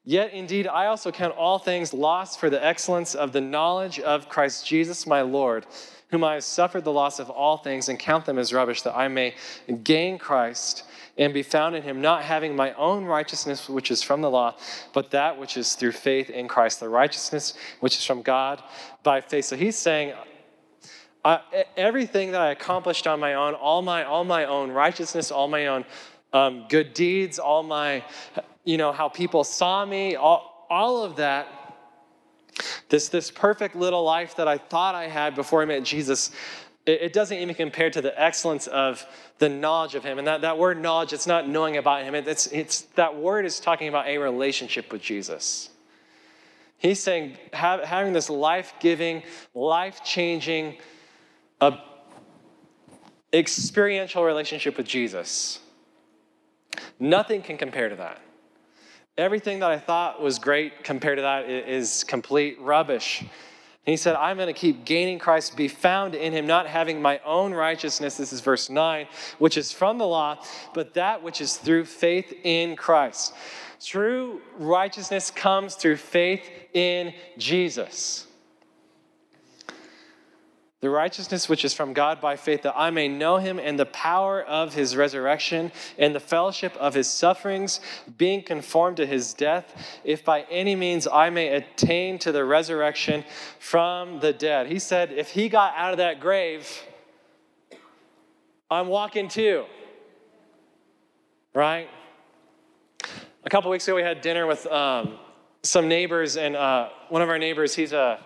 [0.06, 4.30] Yet indeed, I also count all things lost for the excellence of the knowledge of
[4.30, 5.66] Christ Jesus my Lord,
[6.12, 8.96] whom I have suffered the loss of all things and count them as rubbish, that
[8.96, 9.36] I may
[9.84, 10.86] gain Christ
[11.18, 14.56] and be found in him, not having my own righteousness, which is from the law,
[14.94, 18.62] but that which is through faith in Christ, the righteousness which is from God
[19.04, 19.46] by faith.
[19.46, 20.14] So he's saying,
[21.76, 25.68] everything that I accomplished on my own, all my, all my own righteousness, all my
[25.68, 25.86] own
[26.34, 28.04] um, good deeds, all my
[28.64, 31.48] you know, how people saw me, all, all of that,
[32.90, 36.32] This, this perfect little life that I thought I had before I met Jesus,
[36.88, 39.06] it, doesn't even compare to the excellence of
[39.40, 40.18] the knowledge of Him.
[40.18, 43.46] And that, that word knowledge, it's not knowing about Him, it, it's, it's, that word
[43.46, 45.70] is talking about a relationship with Jesus.
[46.78, 49.24] He's saying have, having this life giving,
[49.54, 50.78] life changing,
[51.60, 51.78] uh,
[53.34, 55.60] experiential relationship with Jesus.
[57.00, 58.22] Nothing can compare to that.
[59.18, 63.26] Everything that I thought was great compared to that is complete rubbish.
[63.88, 67.20] He said, I'm going to keep gaining Christ, be found in him, not having my
[67.26, 68.18] own righteousness.
[68.18, 69.08] This is verse 9,
[69.40, 73.34] which is from the law, but that which is through faith in Christ.
[73.82, 78.27] True righteousness comes through faith in Jesus.
[80.80, 83.88] The righteousness which is from God by faith, that I may know him and the
[83.88, 87.80] power of his resurrection and the fellowship of his sufferings,
[88.16, 93.26] being conformed to his death, if by any means I may attain to the resurrection
[93.58, 94.68] from the dead.
[94.68, 96.70] He said, if he got out of that grave,
[98.70, 99.66] I'm walking too.
[101.56, 101.90] Right?
[103.46, 105.18] A couple weeks ago, we had dinner with um,
[105.64, 108.20] some neighbors, and uh, one of our neighbors, he's a,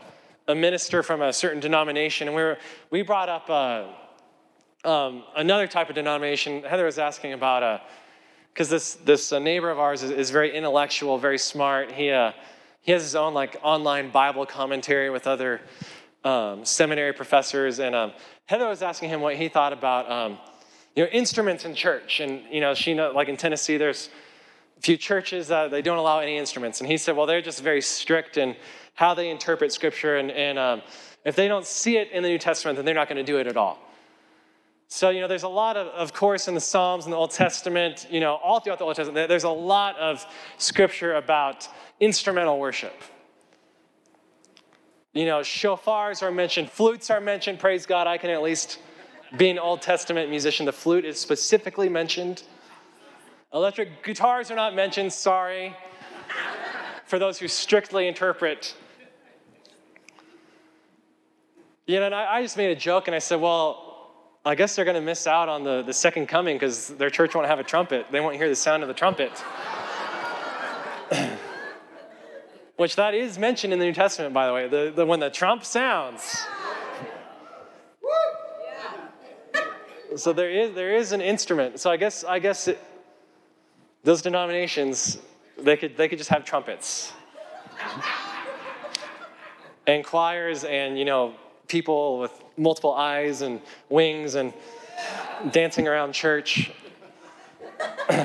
[0.47, 2.58] a, minister from a certain denomination, and we, were,
[2.89, 6.63] we brought up uh, um, another type of denomination.
[6.63, 7.82] Heather was asking about,
[8.54, 11.91] because uh, this, this uh, neighbor of ours is, is, very intellectual, very smart.
[11.91, 12.06] He,
[12.82, 15.62] he has his own like online Bible commentary with other
[16.23, 18.13] um, seminary professors, and um,
[18.45, 20.38] Heather was asking him what he thought about um,
[20.95, 22.19] you know, instruments in church.
[22.19, 24.10] And, you know, she know, like in Tennessee, there's
[24.77, 27.62] a few churches that they don't allow any instruments and he said well they're just
[27.62, 28.56] very strict in
[29.02, 30.82] how they interpret scripture and, and um,
[31.26, 33.38] if they don't see it in the new testament then they're not going to do
[33.38, 33.78] it at all.
[34.88, 37.32] So you know there's a lot of of course in the psalms and the old
[37.32, 40.26] testament you know all throughout the old testament there's a lot of
[40.58, 41.68] scripture about
[42.00, 42.96] instrumental worship.
[45.14, 48.80] You know shofars are mentioned flutes are mentioned praise god i can at least
[49.38, 50.66] be an old testament musician.
[50.66, 52.44] The flute is specifically mentioned.
[53.54, 55.76] Electric guitars are not mentioned, sorry,
[57.06, 58.76] for those who strictly interpret.
[61.88, 63.88] You know, and I, I just made a joke and I said, well,
[64.46, 67.36] I guess they're going to miss out on the, the second coming because their church
[67.36, 68.08] won't have a trumpet.
[68.12, 69.32] They won't hear the sound of the trumpet.
[72.78, 75.30] Which that is mentioned in the New Testament, by the way, the, the when the
[75.30, 76.46] trump sounds.
[80.17, 81.80] So there is there is an instrument.
[81.80, 82.78] So I guess I guess it,
[84.04, 85.20] those denominations,
[85.58, 87.13] they could, they could just have trumpets.
[89.88, 91.36] and choirs and, you know,
[91.71, 94.53] people with multiple eyes and wings and
[95.51, 96.69] dancing around church.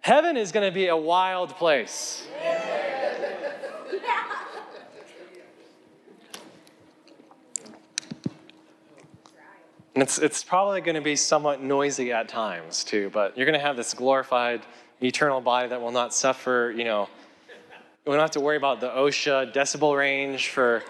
[0.00, 2.26] Heaven is going to be a wild place.
[9.94, 13.58] And it's, it's probably going to be somewhat noisy at times too, but you're going
[13.58, 14.62] to have this glorified
[15.02, 17.10] eternal body that will not suffer, you know,
[18.04, 20.82] we don't have to worry about the OSHA decibel range for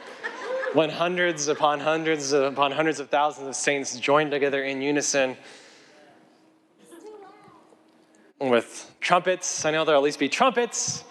[0.73, 5.37] when hundreds upon hundreds upon hundreds of thousands of saints join together in unison
[8.41, 9.65] with trumpets.
[9.65, 11.05] I know there'll at least be trumpets,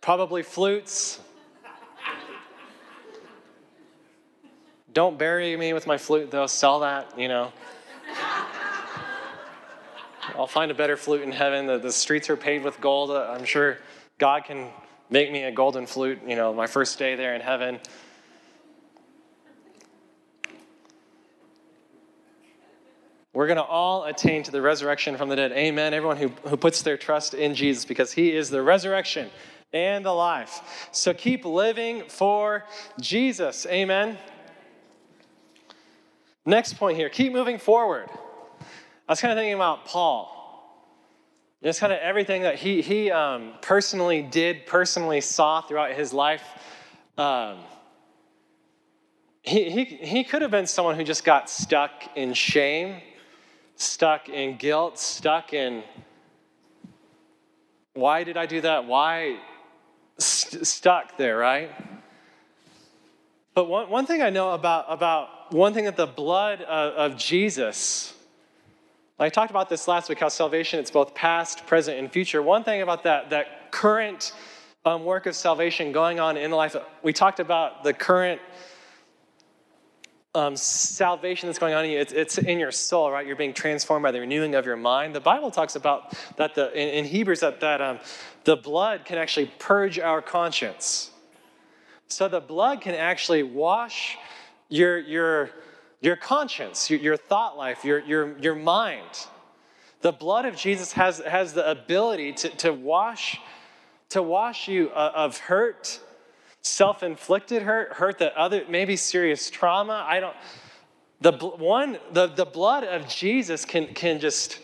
[0.00, 1.20] probably flutes,
[4.92, 6.48] Don't bury me with my flute, though.
[6.48, 7.52] Sell that, you know.
[10.34, 11.66] I'll find a better flute in heaven.
[11.66, 13.12] The, the streets are paved with gold.
[13.12, 13.78] I'm sure
[14.18, 14.68] God can
[15.10, 17.80] make me a golden flute, you know, my first day there in heaven.
[23.32, 25.52] We're going to all attain to the resurrection from the dead.
[25.52, 25.94] Amen.
[25.94, 29.30] Everyone who, who puts their trust in Jesus because he is the resurrection
[29.72, 30.88] and the life.
[30.92, 32.64] So keep living for
[33.00, 33.66] Jesus.
[33.66, 34.18] Amen.
[36.44, 38.08] Next point here keep moving forward.
[39.08, 40.39] I was kind of thinking about Paul.
[41.62, 46.42] Just kind of everything that he, he um, personally did, personally saw throughout his life.
[47.18, 47.58] Um,
[49.42, 53.02] he, he, he could have been someone who just got stuck in shame,
[53.76, 55.82] stuck in guilt, stuck in
[57.94, 58.86] why did I do that?
[58.86, 59.38] Why
[60.18, 61.70] st- stuck there, right?
[63.54, 67.18] But one, one thing I know about, about one thing that the blood of, of
[67.18, 68.14] Jesus,
[69.22, 72.40] I talked about this last week, how salvation, it's both past, present, and future.
[72.40, 74.32] One thing about that, that current
[74.86, 78.40] um, work of salvation going on in the life, we talked about the current
[80.34, 81.98] um, salvation that's going on in you.
[81.98, 83.26] It's, it's, in your soul, right?
[83.26, 85.14] You're being transformed by the renewing of your mind.
[85.14, 87.98] The Bible talks about that the, in, in Hebrews that, that um,
[88.44, 91.10] the blood can actually purge our conscience.
[92.08, 94.16] So the blood can actually wash
[94.70, 95.50] your, your,
[96.00, 99.26] your conscience, your, your thought life, your, your, your mind.
[100.00, 103.38] The blood of Jesus has, has the ability to, to, wash,
[104.10, 106.00] to wash you uh, of hurt,
[106.62, 110.04] self inflicted hurt, hurt that other, maybe serious trauma.
[110.08, 110.36] I don't,
[111.20, 114.58] the one, the, the blood of Jesus can, can just,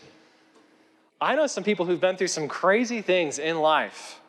[1.21, 4.19] I know some people who've been through some crazy things in life,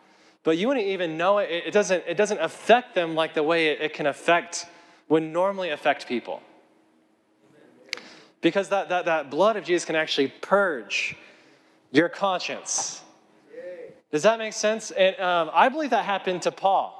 [0.44, 1.48] but you wouldn't even know it.
[1.50, 4.66] It doesn't, it doesn't affect them like the way it, it can affect,
[5.08, 6.42] would normally affect people.
[8.40, 11.16] Because that, that, that blood of Jesus can actually purge
[11.90, 13.02] your conscience.
[14.10, 14.90] Does that make sense?
[14.90, 16.94] And um, I believe that happened to Paul.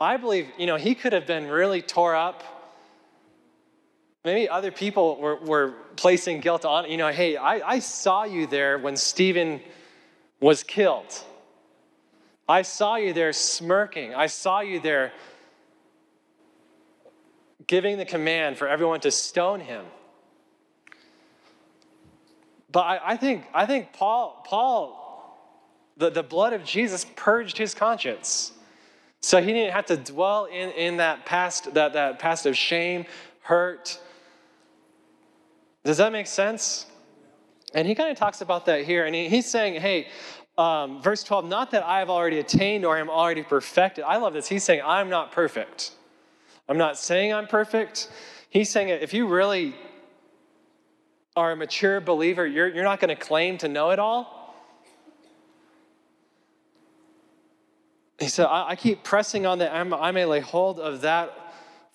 [0.00, 2.42] I believe, you know, he could have been really tore up.
[4.24, 8.46] Maybe other people were, were placing guilt on, you know, hey, I, I saw you
[8.46, 9.60] there when Stephen
[10.40, 11.22] was killed.
[12.48, 14.14] I saw you there smirking.
[14.14, 15.12] I saw you there
[17.66, 19.84] giving the command for everyone to stone him.
[22.76, 25.40] But I, I, think, I think Paul, Paul
[25.96, 28.52] the, the blood of Jesus purged his conscience.
[29.22, 33.06] So he didn't have to dwell in, in that past, that, that past of shame,
[33.40, 33.98] hurt.
[35.84, 36.84] Does that make sense?
[37.72, 39.06] And he kind of talks about that here.
[39.06, 40.08] And he, he's saying, hey,
[40.58, 44.04] um, verse 12, not that I have already attained or am already perfected.
[44.04, 44.48] I love this.
[44.48, 45.92] He's saying, I'm not perfect.
[46.68, 48.10] I'm not saying I'm perfect.
[48.50, 49.74] He's saying, if you really
[51.36, 54.54] are a mature believer, you're, you're not going to claim to know it all.
[58.18, 61.46] He said, I, I keep pressing on that I may lay hold of that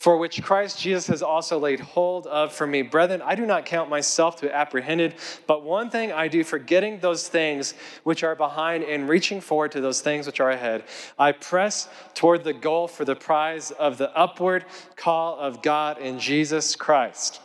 [0.01, 2.81] for which Christ Jesus has also laid hold of for me.
[2.81, 5.13] Brethren, I do not count myself to have apprehended,
[5.45, 9.81] but one thing I do, forgetting those things which are behind and reaching forward to
[9.81, 10.85] those things which are ahead,
[11.19, 14.65] I press toward the goal for the prize of the upward
[14.95, 17.39] call of God in Jesus Christ.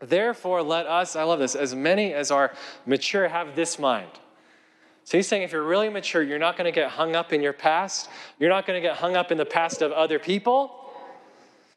[0.00, 2.52] Therefore, let us, I love this, as many as are
[2.86, 4.10] mature have this mind.
[5.04, 7.42] So he's saying if you're really mature, you're not going to get hung up in
[7.42, 8.08] your past.
[8.38, 10.92] You're not going to get hung up in the past of other people.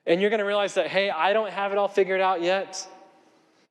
[0.06, 2.88] And you're going to realize that, hey, I don't have it all figured out yet.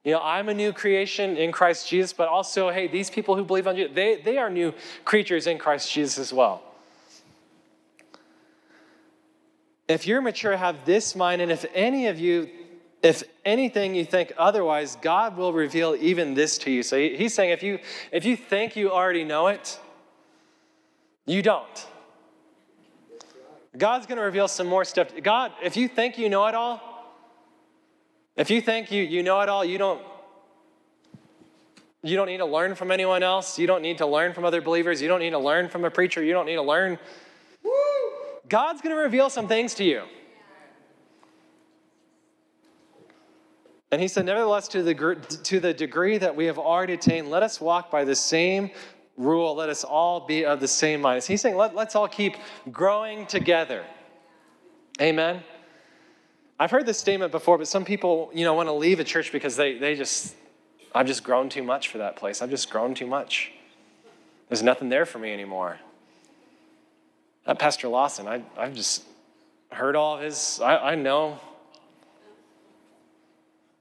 [0.05, 3.44] You know, I'm a new creation in Christ Jesus, but also, hey, these people who
[3.44, 4.74] believe on Jesus, they, they are new
[5.05, 6.62] creatures in Christ Jesus as well.
[9.86, 12.48] If you're mature, have this mind, and if any of you
[13.03, 16.82] if anything you think otherwise, God will reveal even this to you.
[16.82, 17.80] So he's saying if you
[18.12, 19.78] if you think you already know it,
[21.26, 21.86] you don't.
[23.76, 25.09] God's going to reveal some more stuff.
[25.22, 26.80] God, if you think you know it all,
[28.36, 30.03] if you think you, you know it all, you don't
[32.05, 33.59] you don't need to learn from anyone else.
[33.59, 35.00] You don't need to learn from other believers.
[35.00, 36.22] You don't need to learn from a preacher.
[36.22, 36.98] You don't need to learn.
[38.48, 40.03] God's going to reveal some things to you.
[43.93, 44.95] And he said, Nevertheless, to the,
[45.45, 48.70] to the degree that we have already attained, let us walk by the same
[49.18, 49.55] rule.
[49.55, 51.22] Let us all be of the same mind.
[51.22, 52.34] He's saying, let, let's all keep
[52.70, 53.84] growing together.
[55.01, 55.43] Amen.
[56.59, 59.30] I've heard this statement before, but some people, you know, want to leave a church
[59.30, 60.34] because they, they just,
[60.95, 62.40] I've just grown too much for that place.
[62.40, 63.53] I've just grown too much.
[64.49, 65.78] There's nothing there for me anymore.
[67.47, 69.05] That Pastor Lawson, I, I've just
[69.70, 71.40] heard all of his, I, I know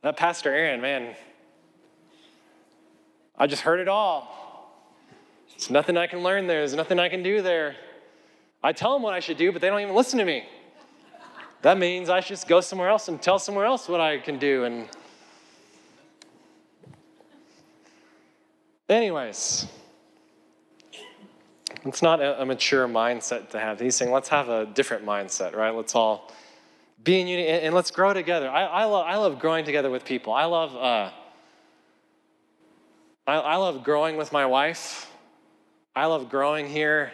[0.01, 1.15] that Pastor Aaron, man,
[3.37, 4.37] I just heard it all.
[5.51, 6.59] There's nothing I can learn there.
[6.59, 7.75] There's nothing I can do there.
[8.63, 10.45] I tell them what I should do, but they don't even listen to me.
[11.61, 14.39] That means I should just go somewhere else and tell somewhere else what I can
[14.39, 14.63] do.
[14.63, 14.87] And,
[18.89, 19.67] anyways,
[21.85, 23.79] it's not a, mature mindset to have.
[23.79, 25.73] He's saying, let's have a different mindset, right?
[25.73, 26.31] Let's all
[27.03, 28.49] be in unity and, let's grow together.
[28.49, 30.33] I, I, love, I love growing together with people.
[30.33, 31.11] I love, uh,
[33.25, 35.09] I, I love growing with my wife.
[35.95, 37.11] I love growing here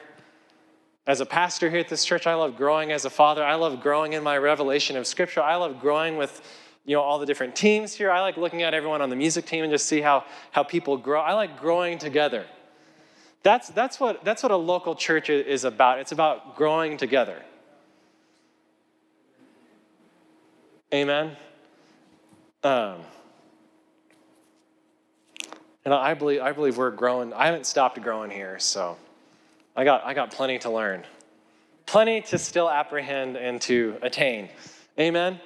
[1.05, 2.27] as a pastor here at this church.
[2.27, 3.43] I love growing as a father.
[3.43, 5.41] I love growing in my revelation of Scripture.
[5.41, 6.41] I love growing with
[6.85, 8.11] you know all the different teams here.
[8.11, 10.97] I like looking at everyone on the music team and just see how how people
[10.97, 11.21] grow.
[11.21, 12.45] I like growing together.
[13.43, 15.99] That's that's what that's what a local church is about.
[15.99, 17.41] It's about growing together.
[20.93, 21.35] Amen.
[22.63, 23.01] Um,
[25.83, 27.33] and I believe I believe we're growing.
[27.33, 28.97] I haven't stopped growing here, so
[29.75, 31.03] I got I got plenty to learn,
[31.85, 34.49] plenty to still apprehend and to attain.
[34.99, 35.39] Amen.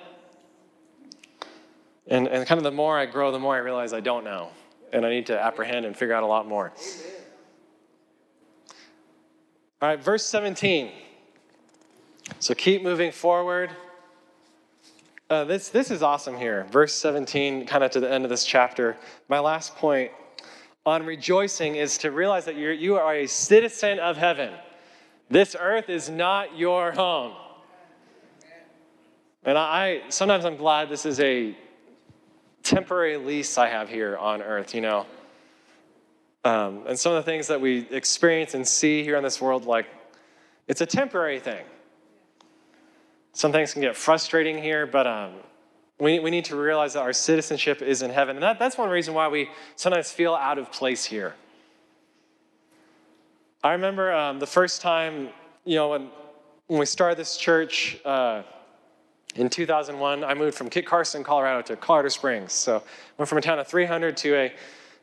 [2.07, 4.49] And, and kind of the more I grow, the more I realize I don't know.
[4.91, 6.73] And I need to apprehend and figure out a lot more.
[9.81, 10.91] All right, verse 17.
[12.39, 13.71] So keep moving forward.
[15.31, 16.67] Uh, this, this is awesome here.
[16.71, 18.97] Verse 17, kind of to the end of this chapter.
[19.29, 20.11] My last point
[20.85, 24.53] on rejoicing is to realize that you're, you are a citizen of heaven.
[25.29, 27.31] This earth is not your home.
[29.45, 31.55] And I sometimes I'm glad this is a
[32.61, 35.05] temporary lease I have here on earth, you know.
[36.43, 39.63] Um, and some of the things that we experience and see here in this world,
[39.63, 39.85] like,
[40.67, 41.63] it's a temporary thing.
[43.33, 45.33] Some things can get frustrating here, but um,
[45.99, 48.35] we, we need to realize that our citizenship is in heaven.
[48.35, 51.35] And that, that's one reason why we sometimes feel out of place here.
[53.63, 55.29] I remember um, the first time,
[55.65, 56.09] you know, when,
[56.67, 58.43] when we started this church uh,
[59.35, 62.53] in 2001, I moved from Kit Carson, Colorado to Colorado Springs.
[62.53, 62.81] So I
[63.17, 64.53] went from a town of 300 to a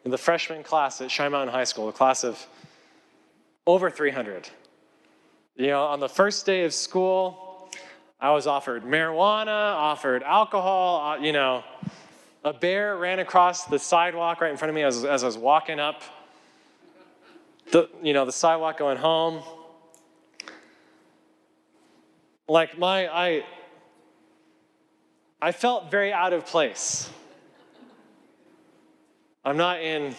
[0.05, 2.47] the freshman class at Cheyenne Mountain High School, a class of
[3.67, 4.49] over 300.
[5.57, 7.48] You know, on the first day of school,
[8.21, 11.63] I was offered marijuana, offered alcohol, uh, you know,
[12.45, 15.39] a bear ran across the sidewalk right in front of me as, as I was
[15.39, 16.03] walking up
[17.71, 19.43] the, you know, the sidewalk going home.
[22.49, 23.45] Like my, I,
[25.41, 27.11] I felt very out of place.
[29.45, 30.15] I'm not in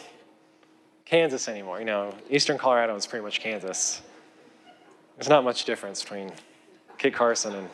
[1.06, 1.80] Kansas anymore.
[1.80, 4.02] You know, eastern Colorado is pretty much Kansas.
[5.18, 6.32] There's not much difference between
[6.98, 7.70] Kit Carson and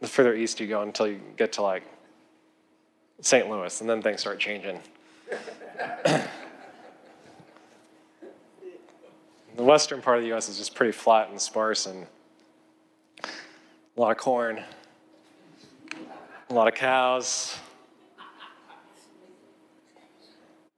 [0.00, 1.82] the further east you go until you get to like
[3.20, 3.48] St.
[3.48, 4.80] Louis, and then things start changing.
[6.04, 6.28] the
[9.56, 10.48] western part of the U.S.
[10.48, 12.06] is just pretty flat and sparse, and
[13.22, 14.62] a lot of corn,
[16.48, 17.58] a lot of cows,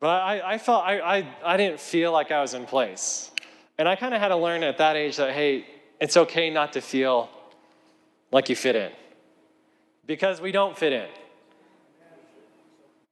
[0.03, 3.31] But I, I felt I, I, I didn't feel like I was in place.
[3.79, 5.65] And I kind of had to learn at that age that, hey,
[6.01, 7.31] it's okay not to feel
[8.33, 8.91] like you fit in.
[10.07, 11.09] Because we don't fit in.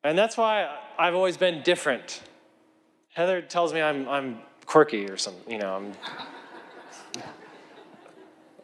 [0.03, 2.23] And that's why I've always been different.
[3.13, 5.93] Heather tells me I'm, I'm quirky or something, you know, I'm.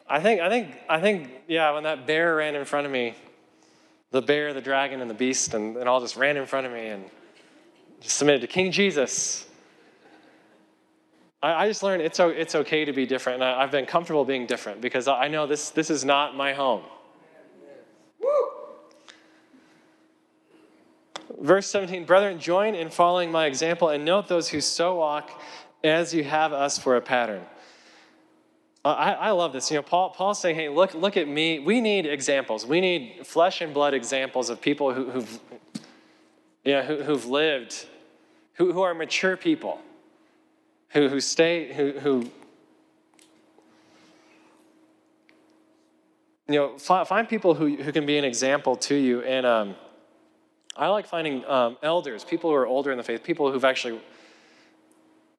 [0.09, 3.13] I think, I think, I think, yeah, when that bear ran in front of me,
[4.11, 6.71] the bear, the dragon, and the beast, and, and all just ran in front of
[6.71, 7.03] me, and
[7.99, 9.47] just submitted to King Jesus.
[11.43, 13.41] I, I just learned it's, it's okay to be different.
[13.41, 16.53] And I, I've been comfortable being different because I know this, this is not my
[16.53, 16.83] home.
[21.39, 25.39] Verse 17, brethren, join in following my example and note those who so walk
[25.83, 27.43] as you have us for a pattern.
[28.83, 29.69] I, I love this.
[29.69, 31.59] You know, Paul, Paul's saying, hey, look, look at me.
[31.59, 32.65] We need examples.
[32.65, 35.39] We need flesh and blood examples of people who, who've,
[36.63, 37.85] you know, who, who've lived,
[38.53, 39.79] who, who are mature people,
[40.89, 42.31] who, who stay, who, who
[46.47, 49.21] you know, find people who, who can be an example to you.
[49.21, 49.75] And um,
[50.77, 53.99] I like finding um, elders, people who are older in the faith, people who've actually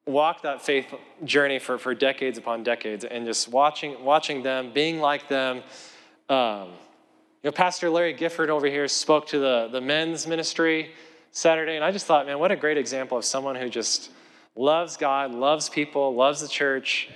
[0.04, 0.92] walked that faith
[1.24, 5.62] journey for, for decades upon decades, and just watching, watching them, being like them.
[6.28, 6.70] Um,
[7.42, 10.92] you know, Pastor Larry Gifford over here spoke to the, the men's ministry
[11.30, 14.10] Saturday, and I just thought, man, what a great example of someone who just
[14.56, 17.10] loves God, loves people, loves the church.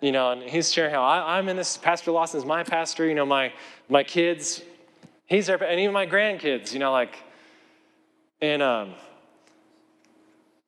[0.00, 1.76] You know, and he's sharing how I, am in this.
[1.76, 3.06] Pastor Lawson's my pastor.
[3.06, 3.52] You know, my
[3.88, 4.62] my kids,
[5.24, 6.72] he's there, and even my grandkids.
[6.74, 7.16] You know, like,
[8.40, 8.94] and um,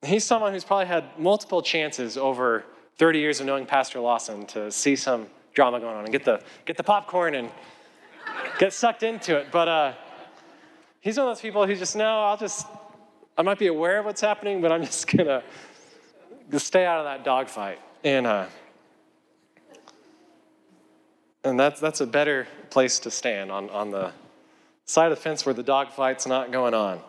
[0.03, 2.65] he's someone who's probably had multiple chances over
[2.97, 6.41] 30 years of knowing Pastor Lawson to see some drama going on and get the
[6.65, 7.49] get the popcorn and
[8.59, 9.47] get sucked into it.
[9.51, 9.93] But uh,
[11.01, 12.67] He's one of those people who just, no, I'll just,
[13.37, 15.43] I might be aware of what's happening, but I'm just gonna
[16.57, 17.79] stay out of that dogfight.
[18.03, 18.45] And uh,
[21.43, 24.11] and that's that's a better place to stand on, on the
[24.85, 27.01] side of the fence where the dogfight's not going on.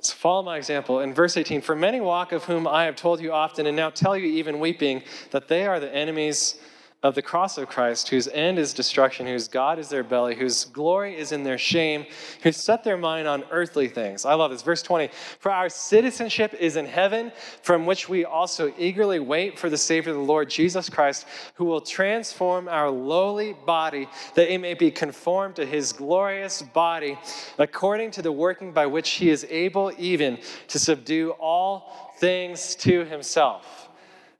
[0.00, 1.00] So follow my example.
[1.00, 3.90] In verse 18, for many walk of whom I have told you often, and now
[3.90, 5.02] tell you even weeping,
[5.32, 6.60] that they are the enemies
[7.02, 10.66] of the cross of Christ, whose end is destruction, whose God is their belly, whose
[10.66, 12.06] glory is in their shame,
[12.42, 14.24] who set their mind on earthly things.
[14.24, 14.62] I love this.
[14.62, 17.32] Verse 20 For our citizenship is in heaven,
[17.62, 21.80] from which we also eagerly wait for the Savior, the Lord Jesus Christ, who will
[21.80, 27.18] transform our lowly body that it may be conformed to his glorious body,
[27.58, 30.38] according to the working by which he is able even
[30.68, 33.81] to subdue all things to himself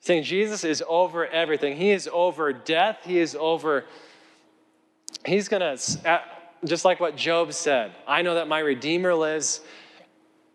[0.03, 1.77] saying Jesus is over everything.
[1.77, 3.85] He is over death, He is over
[5.25, 6.23] he's going to,
[6.65, 9.61] just like what Job said, I know that my Redeemer lives,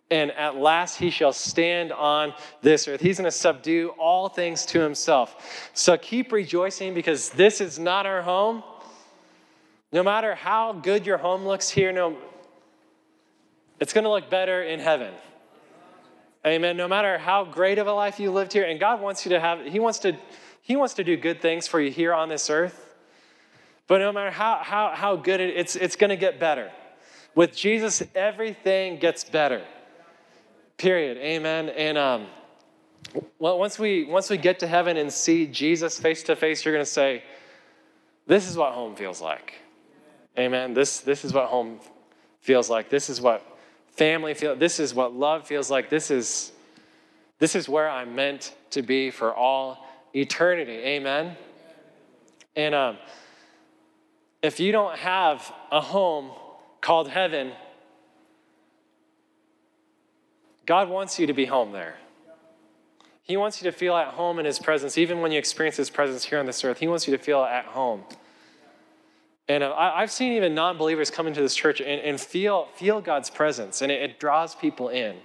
[0.10, 3.02] and at last he shall stand on this earth.
[3.02, 5.70] He's going to subdue all things to himself.
[5.74, 8.64] So keep rejoicing because this is not our home.
[9.92, 12.18] No matter how good your home looks here, no,
[13.80, 15.14] it's going to look better in heaven.
[16.48, 16.78] Amen.
[16.78, 19.40] No matter how great of a life you lived here, and God wants you to
[19.40, 20.18] have, He wants to,
[20.62, 22.96] He wants to do good things for you here on this earth.
[23.88, 26.72] But no matter how, how, how good it, it's, it's going to get better.
[27.36, 29.64] With Jesus, everything gets better.
[30.78, 31.18] Period.
[31.18, 31.70] Amen.
[31.70, 32.28] And um,
[33.40, 36.74] well, once we once we get to heaven and see Jesus face to face, you're
[36.74, 37.24] going to say,
[38.26, 39.54] "This is what home feels like."
[40.38, 40.74] Amen.
[40.74, 41.80] This this is what home
[42.42, 42.90] feels like.
[42.90, 43.57] This is what
[43.98, 45.90] family feel This is what love feels like.
[45.90, 46.52] This is
[47.40, 50.72] this is where I'm meant to be for all eternity.
[50.72, 51.38] Amen.
[52.56, 52.98] And um,
[54.42, 56.32] if you don't have a home
[56.82, 57.52] called heaven,
[60.66, 61.98] God wants you to be home there.
[63.22, 65.90] He wants you to feel at home in His presence, even when you experience His
[65.90, 66.80] presence here on this earth.
[66.80, 68.04] He wants you to feel at home.
[69.50, 73.02] And uh, I've seen even non believers come into this church and, and feel, feel
[73.02, 75.16] God's presence, and it, it draws people in.